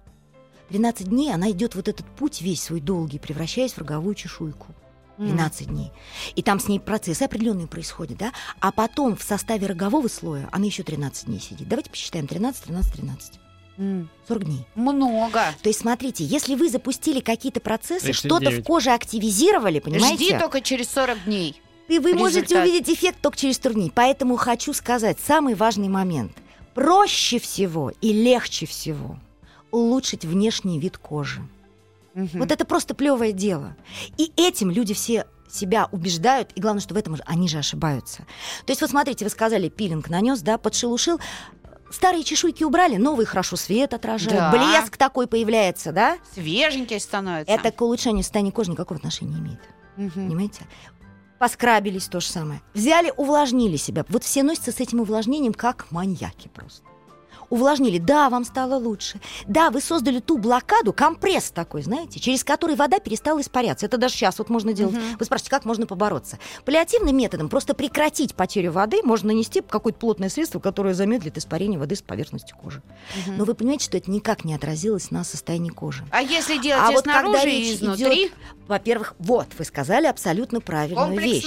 13 0.68 1.08
дней 1.08 1.32
она 1.34 1.50
идет 1.50 1.74
вот 1.74 1.88
этот 1.88 2.06
путь 2.06 2.40
весь 2.40 2.62
свой 2.62 2.80
долгий, 2.80 3.18
превращаясь 3.18 3.72
в 3.72 3.78
роговую 3.78 4.14
чешуйку. 4.14 4.68
12 5.18 5.68
дней. 5.68 5.92
И 6.34 6.42
там 6.42 6.58
с 6.58 6.68
ней 6.68 6.80
процессы 6.80 7.22
определенные 7.22 7.66
происходят, 7.66 8.18
да? 8.18 8.32
А 8.60 8.72
потом 8.72 9.16
в 9.16 9.22
составе 9.22 9.66
рогового 9.66 10.08
слоя 10.08 10.48
она 10.50 10.64
еще 10.64 10.82
13 10.82 11.26
дней 11.26 11.38
сидит. 11.38 11.68
Давайте 11.68 11.90
посчитаем. 11.90 12.26
13, 12.26 12.64
13, 12.64 12.92
13. 12.94 13.32
М, 13.78 14.10
40 14.28 14.44
дней. 14.44 14.66
Много. 14.74 15.40
То 15.62 15.68
есть, 15.68 15.80
смотрите, 15.80 16.24
если 16.24 16.54
вы 16.54 16.68
запустили 16.68 17.20
какие-то 17.20 17.60
процессы, 17.60 18.06
39. 18.06 18.16
что-то 18.16 18.50
в 18.50 18.64
коже 18.64 18.90
активизировали, 18.90 19.78
понимаете? 19.78 20.24
Жди 20.24 20.38
только 20.38 20.60
через 20.60 20.90
40 20.90 21.24
дней. 21.24 21.61
И 21.88 21.98
вы 21.98 22.14
можете 22.14 22.40
результат. 22.42 22.66
увидеть 22.66 22.88
эффект 22.90 23.18
только 23.20 23.36
через 23.36 23.58
турни. 23.58 23.92
Поэтому 23.94 24.36
хочу 24.36 24.72
сказать 24.72 25.18
самый 25.20 25.54
важный 25.54 25.88
момент. 25.88 26.32
Проще 26.74 27.38
всего 27.38 27.92
и 28.00 28.12
легче 28.12 28.66
всего 28.66 29.18
улучшить 29.70 30.24
внешний 30.24 30.78
вид 30.78 30.98
кожи. 30.98 31.40
Мгм. 32.14 32.28
Вот 32.40 32.50
это 32.52 32.64
просто 32.64 32.94
плевое 32.94 33.32
дело. 33.32 33.76
И 34.18 34.32
этим 34.36 34.70
люди 34.70 34.94
все 34.94 35.26
себя 35.50 35.88
убеждают, 35.92 36.50
и 36.54 36.60
главное, 36.60 36.80
что 36.82 36.94
в 36.94 36.96
этом 36.96 37.16
же 37.16 37.22
они 37.26 37.48
же 37.48 37.58
ошибаются. 37.58 38.18
То 38.64 38.70
есть 38.70 38.80
вот 38.80 38.90
смотрите, 38.90 39.24
вы 39.24 39.30
сказали, 39.30 39.68
пилинг 39.68 40.08
нанес, 40.08 40.40
да, 40.40 40.56
подшелушил, 40.56 41.20
старые 41.90 42.24
чешуйки 42.24 42.64
убрали, 42.64 42.96
новые 42.96 43.26
хорошо 43.26 43.56
свет 43.56 43.92
отражают, 43.92 44.38
Да. 44.38 44.50
блеск 44.50 44.96
такой 44.96 45.26
появляется, 45.26 45.92
да? 45.92 46.16
Свеженький 46.34 46.98
становится. 47.00 47.52
Это 47.52 47.70
к 47.70 47.80
улучшению 47.82 48.22
состояния 48.22 48.52
кожи 48.52 48.70
никакого 48.70 48.96
отношения 48.98 49.34
не 49.34 49.40
имеет. 49.40 49.60
Мгм. 49.96 50.10
Понимаете? 50.28 50.62
Поскрабились 51.42 52.06
то 52.06 52.20
же 52.20 52.28
самое. 52.28 52.62
Взяли, 52.72 53.12
увлажнили 53.16 53.76
себя. 53.76 54.04
Вот 54.08 54.22
все 54.22 54.44
носятся 54.44 54.70
с 54.70 54.78
этим 54.78 55.00
увлажнением 55.00 55.54
как 55.54 55.90
маньяки 55.90 56.46
просто. 56.46 56.84
Увлажнили, 57.52 57.98
да, 57.98 58.30
вам 58.30 58.46
стало 58.46 58.76
лучше. 58.76 59.20
Да, 59.46 59.70
вы 59.70 59.82
создали 59.82 60.20
ту 60.20 60.38
блокаду, 60.38 60.94
компресс 60.94 61.50
такой, 61.50 61.82
знаете, 61.82 62.18
через 62.18 62.44
который 62.44 62.76
вода 62.76 62.98
перестала 62.98 63.42
испаряться. 63.42 63.84
Это 63.84 63.98
даже 63.98 64.14
сейчас 64.14 64.38
вот 64.38 64.48
можно 64.48 64.72
делать. 64.72 64.94
Мгм. 64.94 65.18
Вы 65.18 65.24
спрашиваете, 65.26 65.50
как 65.50 65.66
можно 65.66 65.86
побороться? 65.86 66.38
Паллиативным 66.64 67.14
методом 67.14 67.50
просто 67.50 67.74
прекратить 67.74 68.34
потерю 68.34 68.72
воды 68.72 69.02
можно 69.04 69.34
нанести 69.34 69.60
какое-то 69.60 69.98
плотное 69.98 70.30
средство, 70.30 70.60
которое 70.60 70.94
замедлит 70.94 71.36
испарение 71.36 71.78
воды 71.78 71.94
с 71.94 72.00
поверхности 72.00 72.54
кожи. 72.58 72.82
Мгм. 73.26 73.36
Но 73.36 73.44
вы 73.44 73.52
понимаете, 73.52 73.84
что 73.84 73.98
это 73.98 74.10
никак 74.10 74.46
не 74.46 74.54
отразилось 74.54 75.10
на 75.10 75.22
состоянии 75.22 75.68
кожи. 75.68 76.06
А 76.10 76.22
если 76.22 76.56
делать 76.56 76.84
А 76.86 76.90
и 76.90 76.94
вот 76.94 77.04
когда 77.04 77.20
снаружи, 77.20 77.50
и 77.50 77.60
речь 77.60 77.74
изнутри, 77.74 78.28
идет, 78.28 78.32
во-первых, 78.66 79.14
вот, 79.18 79.48
вы 79.58 79.66
сказали 79.66 80.06
абсолютно 80.06 80.62
правильную 80.62 81.20
вещь. 81.20 81.44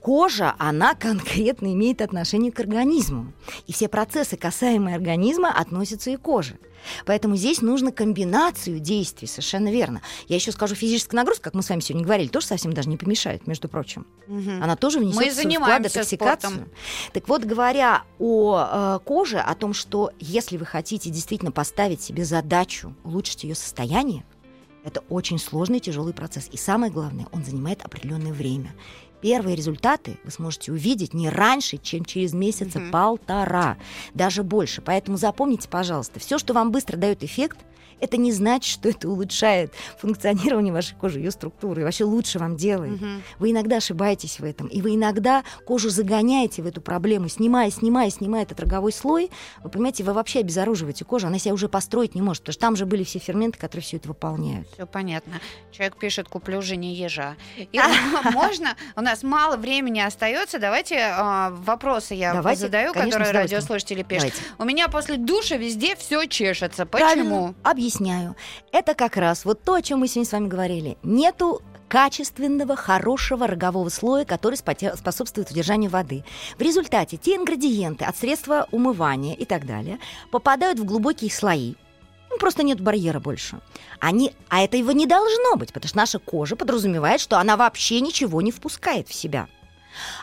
Кожа, 0.00 0.54
она 0.58 0.94
конкретно 0.94 1.72
имеет 1.72 2.00
отношение 2.02 2.52
к 2.52 2.60
организму. 2.60 3.32
И 3.66 3.72
все 3.72 3.88
процессы, 3.88 4.36
касаемые 4.36 4.94
организма, 4.96 5.50
относятся 5.50 6.10
и 6.10 6.16
к 6.16 6.22
коже. 6.22 6.58
Поэтому 7.06 7.36
здесь 7.36 7.60
нужно 7.60 7.92
комбинацию 7.92 8.78
действий, 8.78 9.26
совершенно 9.26 9.70
верно. 9.70 10.00
Я 10.28 10.36
еще 10.36 10.52
скажу, 10.52 10.74
физическая 10.74 11.16
нагрузка, 11.18 11.44
как 11.44 11.54
мы 11.54 11.62
с 11.62 11.68
вами 11.68 11.80
сегодня 11.80 12.04
говорили, 12.04 12.28
тоже 12.28 12.46
совсем 12.46 12.72
даже 12.72 12.88
не 12.88 12.96
помешает, 12.96 13.46
между 13.46 13.68
прочим. 13.68 14.06
Мгм. 14.26 14.62
Она 14.62 14.76
тоже 14.76 15.00
внесет 15.00 15.16
Мы 15.16 15.30
свой 15.32 15.54
вклад 15.56 15.82
детоксикацию. 15.82 16.50
спортом. 16.50 16.72
Так 17.12 17.28
вот, 17.28 17.44
говоря 17.44 18.04
о 18.18 18.98
э, 19.00 19.04
коже, 19.04 19.38
о 19.38 19.54
том, 19.54 19.74
что 19.74 20.12
если 20.20 20.56
вы 20.56 20.66
хотите 20.66 21.10
действительно 21.10 21.52
поставить 21.52 22.00
себе 22.02 22.24
задачу 22.24 22.94
улучшить 23.04 23.44
ее 23.44 23.54
состояние, 23.54 24.24
это 24.84 25.00
очень 25.10 25.38
сложный, 25.38 25.80
тяжелый 25.80 26.14
процесс. 26.14 26.48
И 26.50 26.56
самое 26.56 26.90
главное, 26.90 27.26
он 27.32 27.44
занимает 27.44 27.84
определенное 27.84 28.32
время. 28.32 28.74
Первые 29.20 29.56
результаты 29.56 30.18
вы 30.24 30.30
сможете 30.30 30.72
увидеть 30.72 31.12
не 31.14 31.28
раньше, 31.28 31.76
чем 31.78 32.04
через 32.04 32.32
месяца 32.34 32.78
Мгм. 32.78 32.90
полтора, 32.92 33.76
даже 34.14 34.42
больше. 34.42 34.80
Поэтому 34.80 35.16
запомните, 35.16 35.68
пожалуйста, 35.68 36.20
все, 36.20 36.38
что 36.38 36.54
вам 36.54 36.70
быстро 36.70 36.96
дает 36.96 37.24
эффект, 37.24 37.58
это 38.00 38.16
не 38.16 38.32
значит, 38.32 38.72
что 38.72 38.88
это 38.88 39.08
улучшает 39.08 39.72
функционирование 39.98 40.72
вашей 40.72 40.96
кожи, 40.96 41.18
ее 41.18 41.30
структуры, 41.30 41.82
и 41.82 41.84
вообще 41.84 42.04
лучше 42.04 42.38
вам 42.38 42.56
делает. 42.56 43.00
Мгм. 43.00 43.22
Вы 43.38 43.50
иногда 43.50 43.76
ошибаетесь 43.76 44.40
в 44.40 44.44
этом, 44.44 44.66
и 44.68 44.80
вы 44.80 44.94
иногда 44.94 45.44
кожу 45.66 45.90
загоняете 45.90 46.62
в 46.62 46.66
эту 46.66 46.80
проблему, 46.80 47.28
снимая, 47.28 47.70
снимая, 47.70 48.10
снимая 48.10 48.42
этот 48.42 48.60
роговой 48.60 48.92
слой. 48.92 49.30
Вы 49.62 49.70
понимаете, 49.70 50.04
вы 50.04 50.12
вообще 50.12 50.40
обезоруживаете 50.40 51.04
кожу, 51.04 51.26
она 51.26 51.38
себя 51.38 51.54
уже 51.54 51.68
построить 51.68 52.14
не 52.14 52.22
может, 52.22 52.42
потому 52.42 52.52
что 52.52 52.60
там 52.60 52.76
же 52.76 52.86
были 52.86 53.04
все 53.04 53.18
ферменты, 53.18 53.58
которые 53.58 53.82
все 53.82 53.96
это 53.96 54.08
выполняют. 54.08 54.68
Все 54.72 54.86
понятно. 54.86 55.40
Человек 55.72 55.96
пишет, 55.96 56.28
куплю 56.28 56.62
жене 56.62 56.94
ежа. 56.94 57.36
И 57.56 57.80
можно? 58.32 58.76
У 58.96 59.00
нас 59.00 59.22
мало 59.22 59.56
времени 59.56 60.00
остается. 60.00 60.58
Давайте 60.58 60.98
а, 61.00 61.50
вопросы 61.50 62.14
я 62.14 62.42
задаю, 62.54 62.92
которые 62.92 63.30
радиослушатели 63.30 64.02
пишут. 64.02 64.32
У 64.58 64.64
меня 64.64 64.88
после 64.88 65.16
душа 65.16 65.56
везде 65.56 65.96
все 65.96 66.26
чешется. 66.26 66.86
Почему? 66.86 67.54
Объясняю. 67.88 68.36
Это 68.70 68.92
как 68.92 69.16
раз 69.16 69.46
вот 69.46 69.62
то, 69.62 69.72
о 69.72 69.80
чем 69.80 70.00
мы 70.00 70.08
сегодня 70.08 70.28
с 70.28 70.32
вами 70.32 70.46
говорили. 70.46 70.98
Нету 71.02 71.62
качественного, 71.88 72.76
хорошего 72.76 73.46
рогового 73.46 73.88
слоя, 73.88 74.26
который 74.26 74.56
способствует 74.56 75.50
удержанию 75.50 75.90
воды. 75.90 76.22
В 76.58 76.60
результате 76.60 77.16
те 77.16 77.36
ингредиенты 77.36 78.04
от 78.04 78.14
средства 78.14 78.68
умывания 78.72 79.34
и 79.34 79.46
так 79.46 79.64
далее 79.64 80.00
попадают 80.30 80.78
в 80.78 80.84
глубокие 80.84 81.30
слои. 81.30 81.76
Ну, 82.28 82.36
просто 82.36 82.62
нет 82.62 82.78
барьера 82.78 83.20
больше. 83.20 83.58
Они, 84.00 84.34
а 84.50 84.60
это 84.60 84.76
его 84.76 84.92
не 84.92 85.06
должно 85.06 85.56
быть, 85.56 85.72
потому 85.72 85.88
что 85.88 85.96
наша 85.96 86.18
кожа 86.18 86.56
подразумевает, 86.56 87.22
что 87.22 87.38
она 87.38 87.56
вообще 87.56 88.02
ничего 88.02 88.42
не 88.42 88.52
впускает 88.52 89.08
в 89.08 89.14
себя. 89.14 89.48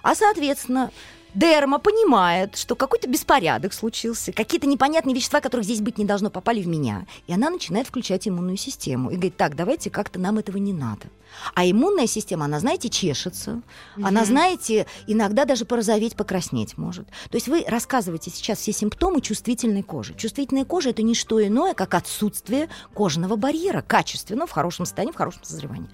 А, 0.04 0.14
соответственно, 0.14 0.92
дерма 1.36 1.80
понимает, 1.80 2.56
что 2.56 2.76
какой-то 2.76 3.08
беспорядок 3.10 3.74
случился, 3.74 4.32
какие-то 4.32 4.68
непонятные 4.68 5.16
вещества, 5.16 5.42
которых 5.42 5.66
здесь 5.66 5.82
быть 5.82 5.98
не 5.98 6.06
должно, 6.06 6.30
попали 6.30 6.62
в 6.62 6.68
меня. 6.68 7.06
И 7.28 7.34
она 7.34 7.50
начинает 7.50 7.88
включать 7.88 8.28
иммунную 8.28 8.58
систему. 8.58 9.10
И 9.10 9.16
говорит, 9.16 9.38
так, 9.38 9.56
давайте 9.56 9.90
как-то 9.90 10.20
нам 10.20 10.38
этого 10.38 10.58
не 10.58 10.74
надо. 10.74 11.08
А 11.54 11.70
иммунная 11.70 12.08
система, 12.08 12.46
она, 12.46 12.60
знаете, 12.62 12.88
чешется. 12.88 13.62
Она, 13.98 14.22
Мгм. 14.22 14.26
знаете, 14.26 14.86
иногда 15.06 15.44
даже 15.44 15.66
порозоветь, 15.66 16.16
покраснеть 16.16 16.78
может. 16.78 17.08
То 17.30 17.36
есть 17.36 17.50
вы 17.50 17.66
рассказываете 17.68 18.32
сейчас 18.32 18.60
все 18.60 18.72
симптомы 18.72 19.20
чувствительной 19.20 19.84
кожи. 19.84 20.14
Чувствительная 20.14 20.64
кожа– 20.64 20.90
это 20.92 21.02
не 21.02 21.14
что 21.14 21.46
иное, 21.46 21.74
как 21.74 21.94
отсутствие 21.94 22.70
кожного 22.94 23.36
барьера, 23.36 23.82
качественно, 23.82 24.48
в 24.48 24.52
хорошем 24.52 24.86
состоянии, 24.86 25.12
в 25.12 25.18
хорошем 25.18 25.44
созревании. 25.44 25.90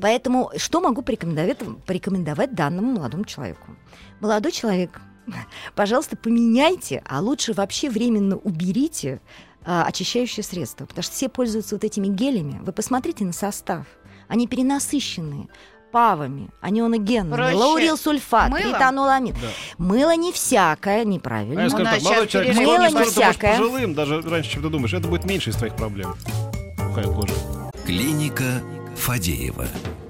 Поэтому 0.00 0.50
что 0.58 0.80
могу 0.80 1.02
порекомендовать, 1.02 1.58
порекомендовать 1.86 2.54
данному 2.54 2.92
молодому 2.92 3.24
человеку? 3.24 3.74
Молодой 4.20 4.52
человек, 4.52 4.83
пожалуйста, 5.74 6.16
поменяйте, 6.16 7.02
а 7.08 7.20
лучше 7.20 7.52
вообще 7.54 7.88
временно 7.90 8.36
уберите 8.36 9.20
а, 9.64 9.84
очищающее 9.84 10.44
средство, 10.44 10.84
потому 10.86 11.02
что 11.02 11.12
все 11.14 11.28
пользуются 11.28 11.74
вот 11.74 11.84
этими 11.84 12.06
гелями. 12.08 12.60
Вы 12.62 12.72
посмотрите 12.72 13.24
на 13.24 13.32
состав. 13.32 13.86
Они 14.28 14.46
перенасыщенные 14.46 15.48
павами, 15.92 16.48
анионогенными, 16.60 17.34
Проще 17.36 17.54
лаурилсульфат, 17.56 18.50
мылом? 18.50 18.64
тританоламид. 18.72 19.34
Да. 19.40 19.48
Мыло 19.78 20.16
не 20.16 20.32
всякое, 20.32 20.96
А 20.96 20.98
я 20.98 21.04
неправильно. 21.04 21.68
скажу 21.70 21.84
так, 21.84 22.02
молодой 22.02 22.26
человек, 22.26 22.54
скоро, 22.56 22.88
ты 22.88 22.92
будешь 22.94 23.06
всякое. 23.12 23.58
пожилым, 23.58 23.94
даже 23.94 24.20
раньше, 24.22 24.50
чем 24.50 24.62
ты 24.62 24.68
думаешь, 24.70 24.92
это 24.92 25.06
будет 25.06 25.24
меньше 25.24 25.50
из 25.50 25.56
твоих 25.56 25.76
проблем. 25.76 26.14
Сухая 26.76 27.06
кожа. 27.06 27.32
Клиника 27.86 28.60
Фадеева. 28.96 29.66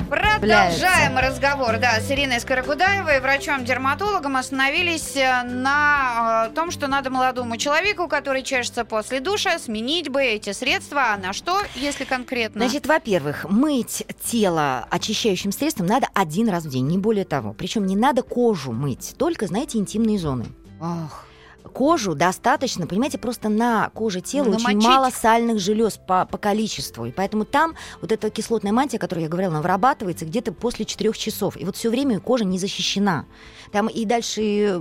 Продолжаем 0.08 1.16
разговор, 1.18 1.78
да, 1.78 2.00
с 2.00 2.10
Ириной 2.10 2.40
Скорогудаевой, 2.40 3.20
врачом-дерматологом. 3.20 4.36
Остановились 4.36 5.16
э, 5.16 5.42
на 5.42 6.48
э, 6.48 6.54
том, 6.54 6.70
что 6.70 6.86
надо 6.86 7.10
молодому 7.10 7.56
человеку, 7.56 8.08
который 8.08 8.42
чешется 8.42 8.84
после 8.84 9.20
душа, 9.20 9.58
сменить 9.58 10.08
бы 10.08 10.22
эти 10.22 10.52
средства. 10.52 11.14
А 11.14 11.16
на 11.16 11.32
что, 11.32 11.60
если 11.74 12.04
конкретно? 12.04 12.66
Значит, 12.66 12.86
во-первых, 12.86 13.46
мыть 13.48 14.04
тело 14.22 14.86
очищающим 14.90 15.52
средством 15.52 15.86
надо 15.86 16.08
один 16.14 16.48
раз 16.48 16.64
в 16.64 16.70
день, 16.70 16.86
не 16.86 16.98
более 16.98 17.24
того. 17.24 17.52
Причем 17.52 17.86
не 17.86 17.96
надо 17.96 18.22
кожу 18.22 18.72
мыть, 18.72 19.14
только, 19.16 19.46
знаете, 19.46 19.78
интимные 19.78 20.18
зоны. 20.18 20.46
Ох, 20.80 21.26
Кожу 21.74 22.14
достаточно, 22.14 22.86
понимаете, 22.86 23.18
просто 23.18 23.48
на 23.48 23.90
коже 23.90 24.20
тела 24.20 24.44
Ну, 24.44 24.50
очень 24.52 24.62
намочить. 24.68 24.88
мало 24.88 25.10
сальных 25.10 25.58
желез 25.58 25.98
по, 25.98 26.24
по 26.24 26.38
количеству. 26.38 27.04
И 27.04 27.10
поэтому 27.10 27.44
там 27.44 27.74
вот 28.00 28.12
эта 28.12 28.30
кислотная 28.30 28.72
мантия, 28.72 28.98
о 28.98 29.00
которой 29.00 29.24
я 29.24 29.28
говорила, 29.28 29.52
она 29.52 29.60
вырабатывается 29.60 30.24
где-то 30.24 30.52
после 30.52 30.84
4 30.84 31.12
часов. 31.12 31.56
И 31.56 31.64
вот 31.64 31.76
все 31.76 31.90
время 31.90 32.20
кожа 32.20 32.44
не 32.44 32.58
защищена. 32.60 33.26
Там 33.72 33.88
и 33.88 34.04
дальше 34.04 34.80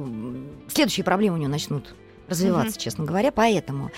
следующие 0.71 1.03
проблемы 1.03 1.35
у 1.35 1.39
нее 1.39 1.49
начнут 1.49 1.95
развиваться, 2.27 2.79
честно 2.79 3.05
говоря. 3.05 3.31
Поэтому 3.31 3.91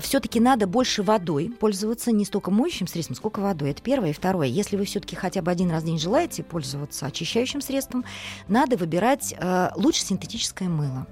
все-таки 0.00 0.40
надо 0.40 0.66
больше 0.66 1.02
водой 1.02 1.50
пользоваться, 1.58 2.12
не 2.12 2.24
столько 2.24 2.50
моющим 2.50 2.86
средством, 2.86 3.16
сколько 3.16 3.40
водой. 3.40 3.70
Это 3.70 3.82
первое. 3.82 4.10
И 4.10 4.12
второе, 4.12 4.46
если 4.46 4.76
вы 4.76 4.84
все-таки 4.84 5.16
хотя 5.16 5.42
бы 5.42 5.50
один 5.50 5.70
раз 5.70 5.82
в 5.82 5.86
день 5.86 5.98
желаете 5.98 6.42
пользоваться 6.42 7.06
очищающим 7.06 7.60
средством, 7.60 8.04
надо 8.48 8.76
выбирать 8.76 9.34
э, 9.38 9.70
лучше 9.76 10.02
синтетическое 10.02 10.68
мыло 10.68 11.06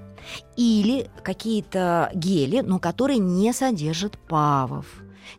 или 0.55 1.09
какие-то 1.23 2.09
гели, 2.13 2.61
но 2.61 2.79
которые 2.79 3.19
не 3.19 3.53
содержат 3.53 4.17
павов. 4.17 4.87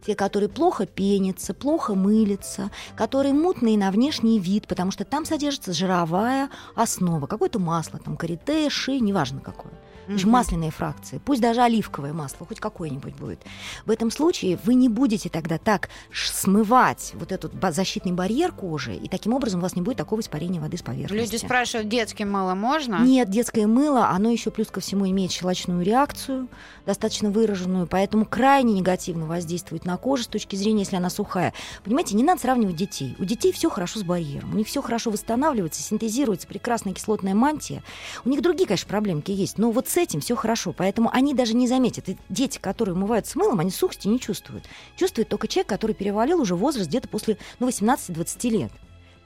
Те, 0.05 0.15
которые 0.15 0.49
плохо 0.49 0.87
пенятся, 0.87 1.55
плохо 1.55 1.95
мылятся, 1.95 2.71
которые 2.97 3.33
мутные 3.35 3.79
на 3.79 3.91
внешний 3.91 4.39
вид, 4.39 4.67
потому 4.67 4.91
что 4.91 5.05
там 5.05 5.25
содержится 5.25 5.73
жировая 5.73 6.51
основа, 6.75 7.27
какое-то 7.27 7.59
масло, 7.59 7.99
там 7.99 8.17
карите, 8.17 8.69
ши, 8.69 8.99
неважно 8.99 9.41
какое. 9.41 9.73
Угу. 10.09 10.29
Масляные 10.29 10.71
фракции, 10.71 11.21
пусть 11.25 11.41
даже 11.41 11.63
оливковое 11.63 12.13
масло, 12.13 12.47
хоть 12.47 12.61
какое-нибудь 12.61 13.15
будет. 13.15 13.41
В 13.85 13.91
этом 13.91 14.11
случае 14.11 14.59
вы 14.65 14.75
не 14.75 14.89
будете 14.89 15.29
тогда 15.29 15.59
так 15.59 15.89
смывать 16.13 17.13
вот 17.15 17.33
этот 17.33 17.53
защитный 17.75 18.13
барьер 18.13 18.53
кожи, 18.53 18.95
и 18.95 19.09
таким 19.09 19.35
образом 19.35 19.61
у 19.61 19.63
вас 19.63 19.75
не 19.75 19.83
будет 19.83 19.97
такого 19.97 20.21
испарения 20.21 20.61
воды 20.61 20.77
с 20.77 20.83
поверхности. 20.83 21.33
Люди 21.33 21.37
спрашивают, 21.37 21.89
детское 21.89 22.25
мыло 22.25 22.55
можно? 22.55 23.01
Нет, 23.01 23.31
детское 23.31 23.67
мыло, 23.67 24.09
оно 24.09 24.31
еще 24.31 24.51
плюс 24.51 24.69
ко 24.69 24.81
всему 24.81 25.09
имеет 25.09 25.33
щелочную 25.33 25.83
реакцию, 25.83 26.49
достаточно 26.85 27.31
выраженную, 27.31 27.87
поэтому 27.87 28.27
крайне 28.27 28.75
негативно 28.75 29.27
воздействует 29.27 29.85
на 29.85 29.97
кожу 29.97 30.25
с 30.25 30.29
точки 30.29 30.57
зрения, 30.57 30.81
если 30.81 30.97
она 30.97 31.11
сухая. 31.11 31.53
Понимаете, 31.85 32.15
не 32.15 32.23
надо 32.23 32.41
сравнивать 32.41 32.77
детей. 32.77 33.17
У 33.19 33.25
детей 33.25 33.53
все 33.53 33.69
хорошо 33.71 33.99
с 33.99 34.03
барьером, 34.03 34.53
у 34.53 34.57
них 34.57 34.69
все 34.69 34.83
хорошо 34.83 35.11
восстанавливается, 35.11 35.83
синтезируется 35.83 36.47
прекрасная 36.47 36.95
кислотная 36.95 37.35
мантия. 37.35 37.83
У 38.25 38.29
них 38.29 38.43
другие, 38.43 38.67
конечно, 38.67 38.89
проблемки 38.89 39.33
есть, 39.33 39.59
но 39.59 39.71
вот 39.71 39.89
с 39.97 39.99
этим 39.99 40.21
все 40.21 40.37
хорошо. 40.37 40.75
Поэтому 40.77 41.11
они 41.11 41.33
даже 41.33 41.55
не 41.55 41.67
заметят. 41.67 42.11
И 42.11 42.19
дети, 42.29 42.59
которые 42.59 42.95
умывают 42.95 43.27
с 43.27 43.35
мылом, 43.35 43.61
они 43.61 43.71
сухости 43.71 44.09
не 44.09 44.21
чувствуют. 44.21 44.67
Чувствует 44.95 45.31
только 45.31 45.49
человек, 45.49 45.69
который 45.71 45.95
перевалил 45.95 46.39
уже 46.39 46.55
возраст 46.55 46.89
где-то 46.89 47.09
после 47.09 47.39
ну, 47.61 47.69
18-20 47.69 48.51
лет. 48.51 48.73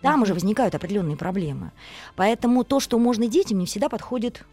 Там 0.01 0.21
mm-hmm. 0.21 0.23
уже 0.23 0.35
возникают 0.35 0.77
определенные 0.77 1.17
проблемы. 1.17 1.73
Поэтому 2.15 2.63
то, 2.63 2.79
что 2.79 3.01
можно 3.01 3.27
детям, 3.27 3.59
не 3.59 3.67
всегда 3.67 3.89
подходит 3.89 4.45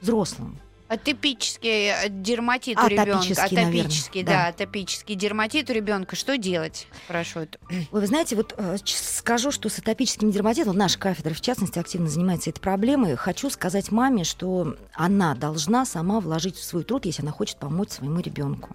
взрослым. 0.00 0.60
Атопический 0.88 1.90
э, 1.90 2.08
дерматит 2.08 2.78
у 2.78 2.86
ребенка. 2.86 3.18
Атопический, 3.18 4.22
да, 4.22 4.32
да, 4.32 4.46
атопический 4.48 5.14
дерматит 5.14 5.68
у 5.68 5.74
ребенка. 5.74 6.16
Что 6.16 6.38
делать? 6.38 6.86
Спрашивают. 7.04 7.58
Вы, 7.90 8.00
вы 8.00 8.06
знаете, 8.06 8.36
вот 8.36 8.54
э, 8.56 8.76
скажу, 8.84 9.50
что 9.50 9.68
с 9.68 9.78
атопическим 9.78 10.30
дерматитом 10.30 10.76
наша 10.76 10.98
кафедра, 10.98 11.34
в 11.34 11.42
частности, 11.42 11.78
активно 11.78 12.08
занимается 12.08 12.48
этой 12.48 12.60
проблемой. 12.60 13.16
Хочу 13.16 13.50
сказать 13.50 13.90
маме, 13.90 14.24
что 14.24 14.76
она 14.94 15.34
должна 15.34 15.84
сама 15.84 16.20
вложить 16.20 16.56
в 16.56 16.64
свой 16.64 16.84
труд, 16.84 17.04
если 17.04 17.20
она 17.22 17.32
хочет 17.32 17.58
помочь 17.58 17.90
своему 17.90 18.20
ребенку. 18.20 18.74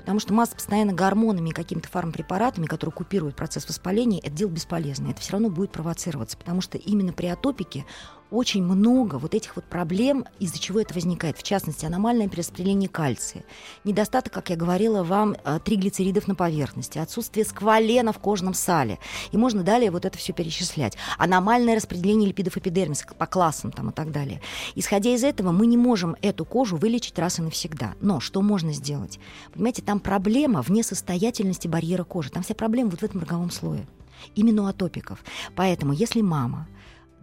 Потому 0.00 0.20
что 0.20 0.34
масса 0.34 0.54
постоянно 0.54 0.92
гормонами 0.92 1.48
и 1.48 1.52
какими-то 1.52 1.88
фармпрепаратами, 1.88 2.66
которые 2.66 2.92
купируют 2.92 3.36
процесс 3.36 3.66
воспаления, 3.66 4.20
это 4.20 4.32
дело 4.32 4.50
бесполезное. 4.50 5.12
Это 5.12 5.22
все 5.22 5.32
равно 5.32 5.48
будет 5.48 5.72
провоцироваться, 5.72 6.36
потому 6.36 6.60
что 6.60 6.76
именно 6.76 7.14
при 7.14 7.26
атопике 7.26 7.86
очень 8.30 8.62
много 8.62 9.16
вот 9.16 9.34
этих 9.34 9.56
вот 9.56 9.64
проблем, 9.64 10.24
из-за 10.40 10.58
чего 10.58 10.80
это 10.80 10.94
возникает. 10.94 11.38
В 11.38 11.42
частности, 11.42 11.86
аномальное 11.86 12.28
перераспределение 12.28 12.88
кальция, 12.88 13.44
недостаток, 13.84 14.32
как 14.32 14.50
я 14.50 14.56
говорила 14.56 15.02
вам, 15.02 15.36
э, 15.44 15.58
триглицеридов 15.64 16.26
на 16.28 16.34
поверхности, 16.34 16.98
отсутствие 16.98 17.44
сквалена 17.44 18.12
в 18.12 18.18
кожном 18.18 18.54
сале. 18.54 18.98
И 19.32 19.36
можно 19.36 19.62
далее 19.62 19.90
вот 19.90 20.04
это 20.04 20.18
все 20.18 20.32
перечислять. 20.32 20.96
Аномальное 21.18 21.76
распределение 21.76 22.28
липидов 22.28 22.56
эпидермиса 22.56 23.06
по 23.16 23.26
классам 23.26 23.72
там 23.72 23.90
и 23.90 23.92
так 23.92 24.10
далее. 24.10 24.40
Исходя 24.74 25.10
из 25.14 25.24
этого, 25.24 25.52
мы 25.52 25.66
не 25.66 25.76
можем 25.76 26.16
эту 26.22 26.44
кожу 26.44 26.76
вылечить 26.76 27.18
раз 27.18 27.38
и 27.38 27.42
навсегда. 27.42 27.94
Но 28.00 28.20
что 28.20 28.42
можно 28.42 28.72
сделать? 28.72 29.18
Понимаете, 29.52 29.82
там 29.82 30.00
проблема 30.00 30.62
в 30.62 30.70
несостоятельности 30.70 31.68
барьера 31.68 32.04
кожи. 32.04 32.30
Там 32.30 32.42
вся 32.42 32.54
проблема 32.54 32.90
вот 32.90 33.00
в 33.00 33.04
этом 33.04 33.20
роговом 33.20 33.50
слое 33.50 33.86
именно 34.34 34.62
у 34.62 34.66
атопиков. 34.66 35.22
Поэтому, 35.54 35.92
если 35.92 36.20
мама 36.20 36.66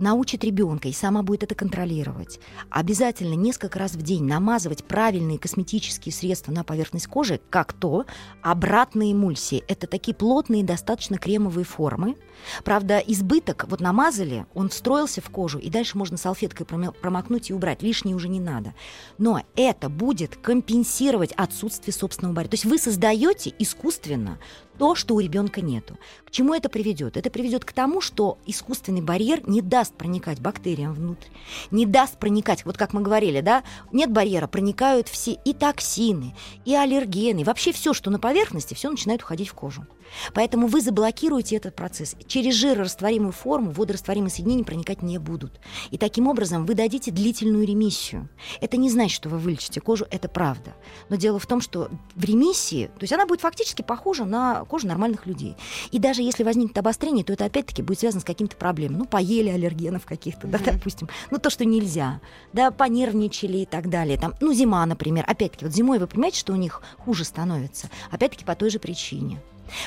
научит 0.01 0.43
ребенка 0.43 0.87
и 0.87 0.93
сама 0.93 1.23
будет 1.23 1.43
это 1.43 1.55
контролировать. 1.55 2.39
Обязательно 2.69 3.35
несколько 3.35 3.79
раз 3.79 3.93
в 3.93 4.01
день 4.01 4.25
намазывать 4.25 4.83
правильные 4.83 5.37
косметические 5.37 6.11
средства 6.11 6.51
на 6.51 6.63
поверхность 6.63 7.07
кожи, 7.07 7.39
как 7.49 7.73
то 7.73 8.05
обратные 8.41 9.13
эмульсии. 9.13 9.63
Это 9.67 9.87
такие 9.87 10.13
плотные, 10.13 10.63
достаточно 10.63 11.17
кремовые 11.17 11.65
формы. 11.65 12.17
Правда, 12.63 12.97
избыток, 12.97 13.65
вот 13.69 13.79
намазали, 13.81 14.45
он 14.53 14.69
встроился 14.69 15.21
в 15.21 15.29
кожу, 15.29 15.59
и 15.59 15.69
дальше 15.69 15.97
можно 15.97 16.17
салфеткой 16.17 16.65
промокнуть 16.65 17.49
и 17.49 17.53
убрать. 17.53 17.83
Лишнее 17.83 18.15
уже 18.15 18.29
не 18.29 18.39
надо. 18.39 18.73
Но 19.17 19.43
это 19.55 19.89
будет 19.89 20.35
компенсировать 20.35 21.31
отсутствие 21.33 21.93
собственного 21.93 22.33
барьера. 22.33 22.51
То 22.51 22.55
есть 22.55 22.65
вы 22.65 22.77
создаете 22.77 23.53
искусственно 23.59 24.39
то, 24.77 24.95
что 24.95 25.15
у 25.15 25.19
ребенка 25.19 25.61
нету. 25.61 25.97
К 26.25 26.31
чему 26.31 26.53
это 26.53 26.69
приведет? 26.69 27.17
Это 27.17 27.29
приведет 27.29 27.65
к 27.65 27.71
тому, 27.71 28.01
что 28.01 28.37
искусственный 28.45 29.01
барьер 29.01 29.47
не 29.47 29.61
даст 29.61 29.93
проникать 29.93 30.39
бактериям 30.39 30.93
внутрь, 30.93 31.27
не 31.71 31.85
даст 31.85 32.17
проникать, 32.17 32.65
вот 32.65 32.77
как 32.77 32.93
мы 32.93 33.01
говорили, 33.01 33.41
да, 33.41 33.63
нет 33.91 34.11
барьера, 34.11 34.47
проникают 34.47 35.07
все 35.07 35.37
и 35.45 35.53
токсины, 35.53 36.35
и 36.65 36.75
аллергены, 36.75 37.43
вообще 37.43 37.71
все, 37.71 37.93
что 37.93 38.09
на 38.09 38.19
поверхности, 38.19 38.73
все 38.73 38.89
начинает 38.89 39.21
уходить 39.21 39.49
в 39.49 39.53
кожу. 39.53 39.85
Поэтому 40.33 40.67
вы 40.67 40.81
заблокируете 40.81 41.55
этот 41.55 41.75
процесс. 41.75 42.15
Через 42.27 42.55
жирорастворимую 42.55 43.31
форму 43.31 43.71
водорастворимые 43.71 44.29
соединения 44.29 44.63
проникать 44.63 45.01
не 45.01 45.17
будут. 45.17 45.59
И 45.89 45.97
таким 45.97 46.27
образом 46.27 46.65
вы 46.65 46.73
дадите 46.73 47.11
длительную 47.11 47.65
ремиссию. 47.65 48.29
Это 48.59 48.77
не 48.77 48.89
значит, 48.89 49.15
что 49.15 49.29
вы 49.29 49.37
вылечите 49.37 49.81
кожу, 49.81 50.05
это 50.09 50.27
правда. 50.27 50.73
Но 51.09 51.15
дело 51.15 51.39
в 51.39 51.45
том, 51.45 51.61
что 51.61 51.89
в 52.15 52.23
ремиссии, 52.23 52.87
то 52.87 53.01
есть 53.01 53.13
она 53.13 53.25
будет 53.25 53.41
фактически 53.41 53.81
похожа 53.81 54.25
на 54.25 54.65
кожу 54.65 54.87
нормальных 54.87 55.25
людей. 55.25 55.55
И 55.91 55.99
даже 55.99 56.21
если 56.21 56.43
возникнет 56.43 56.77
обострение, 56.77 57.23
то 57.23 57.33
это 57.33 57.45
опять-таки 57.45 57.81
будет 57.81 57.99
связано 57.99 58.21
с 58.21 58.25
какими-то 58.25 58.55
проблемами. 58.55 58.99
Ну, 58.99 59.05
поели 59.05 59.49
аллергенов 59.49 60.05
каких-то, 60.05 60.47
да, 60.47 60.59
допустим. 60.59 61.09
Ну, 61.29 61.37
то, 61.37 61.49
что 61.49 61.65
нельзя. 61.65 62.21
Да, 62.53 62.71
понервничали 62.71 63.59
и 63.59 63.65
так 63.65 63.89
далее. 63.89 64.17
Там, 64.17 64.33
ну, 64.39 64.53
зима, 64.53 64.85
например. 64.85 65.25
Опять-таки, 65.27 65.65
вот 65.65 65.73
зимой 65.73 65.99
вы 65.99 66.07
понимаете, 66.07 66.39
что 66.39 66.53
у 66.53 66.57
них 66.57 66.81
хуже 66.97 67.25
становится. 67.25 67.89
Опять-таки 68.09 68.45
по 68.45 68.55
той 68.55 68.69
же 68.69 68.79
причине. 68.79 69.41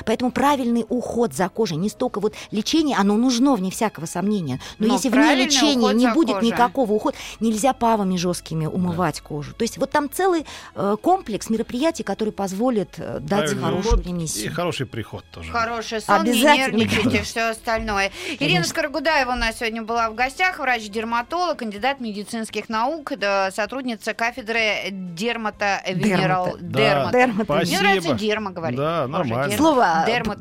Поэтому 0.05 0.31
правильный 0.31 0.85
уход 0.89 1.33
за 1.33 1.49
кожей, 1.49 1.77
не 1.77 1.89
столько 1.89 2.19
вот 2.19 2.33
лечение, 2.51 2.97
оно 2.97 3.15
нужно, 3.17 3.55
вне 3.55 3.71
всякого 3.71 4.05
сомнения. 4.05 4.59
Но, 4.79 4.87
Но 4.87 4.93
если 4.93 5.09
вне 5.09 5.35
лечения 5.35 5.93
не 5.93 6.11
будет 6.13 6.35
кожей. 6.35 6.51
никакого 6.51 6.91
ухода, 6.93 7.17
нельзя 7.39 7.73
павами 7.73 8.17
жесткими 8.17 8.65
умывать 8.65 9.21
да. 9.21 9.27
кожу. 9.27 9.53
То 9.53 9.63
есть 9.63 9.77
вот 9.77 9.91
там 9.91 10.09
целый 10.09 10.45
э, 10.75 10.95
комплекс 11.01 11.49
мероприятий, 11.49 12.03
который 12.03 12.33
позволит 12.33 12.95
э, 12.97 13.19
дать 13.19 13.51
Правильный 13.51 13.63
хорошую 13.63 14.03
ремиссию. 14.03 14.45
И 14.45 14.49
хороший 14.49 14.85
приход 14.85 15.23
тоже. 15.31 15.51
Хороший 15.51 16.01
сон, 16.01 16.21
Обязательно. 16.21 16.77
не 16.77 16.85
нервничайте, 16.85 17.21
все 17.23 17.49
остальное. 17.49 18.11
Конечно. 18.25 18.45
Ирина 18.45 18.63
Скоргудаева 18.63 19.31
у 19.31 19.35
нас 19.35 19.59
сегодня 19.59 19.83
была 19.83 20.09
в 20.09 20.15
гостях, 20.15 20.59
врач-дерматолог, 20.59 21.57
кандидат 21.57 21.99
медицинских 21.99 22.69
наук, 22.69 23.13
да, 23.17 23.51
сотрудница 23.51 24.13
кафедры 24.13 24.89
дермата-венерал. 24.91 26.57
Дермата. 26.59 27.11
Дермата. 27.11 27.53
Мне 27.65 27.79
нравится 27.79 28.13
дерма 28.13 28.51
говорить. 28.51 28.77
Да, 28.77 29.07
нормально 29.07 29.55
слово 29.55 29.74
Дермат... 30.05 30.39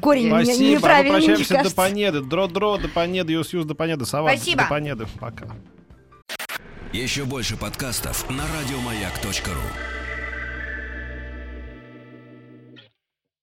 корень 0.00 0.28
Спасибо. 0.28 0.76
неправильный, 0.76 1.20
Мы 1.20 1.36
прощаемся 1.36 1.62
до 1.62 1.74
понеды. 1.74 2.20
Дро-дро, 2.20 2.78
до 2.78 2.88
понеды, 2.88 3.32
юс-юс, 3.32 3.64
до 3.64 3.74
понеды. 3.74 4.06
Сова, 4.06 4.30
Спасибо. 4.30 4.62
до 4.62 4.68
понеды. 4.68 5.06
Пока. 5.20 5.46
Еще 6.92 7.24
больше 7.24 7.56
подкастов 7.56 8.28
на 8.30 8.44
радиомаяк.ру 8.44 10.03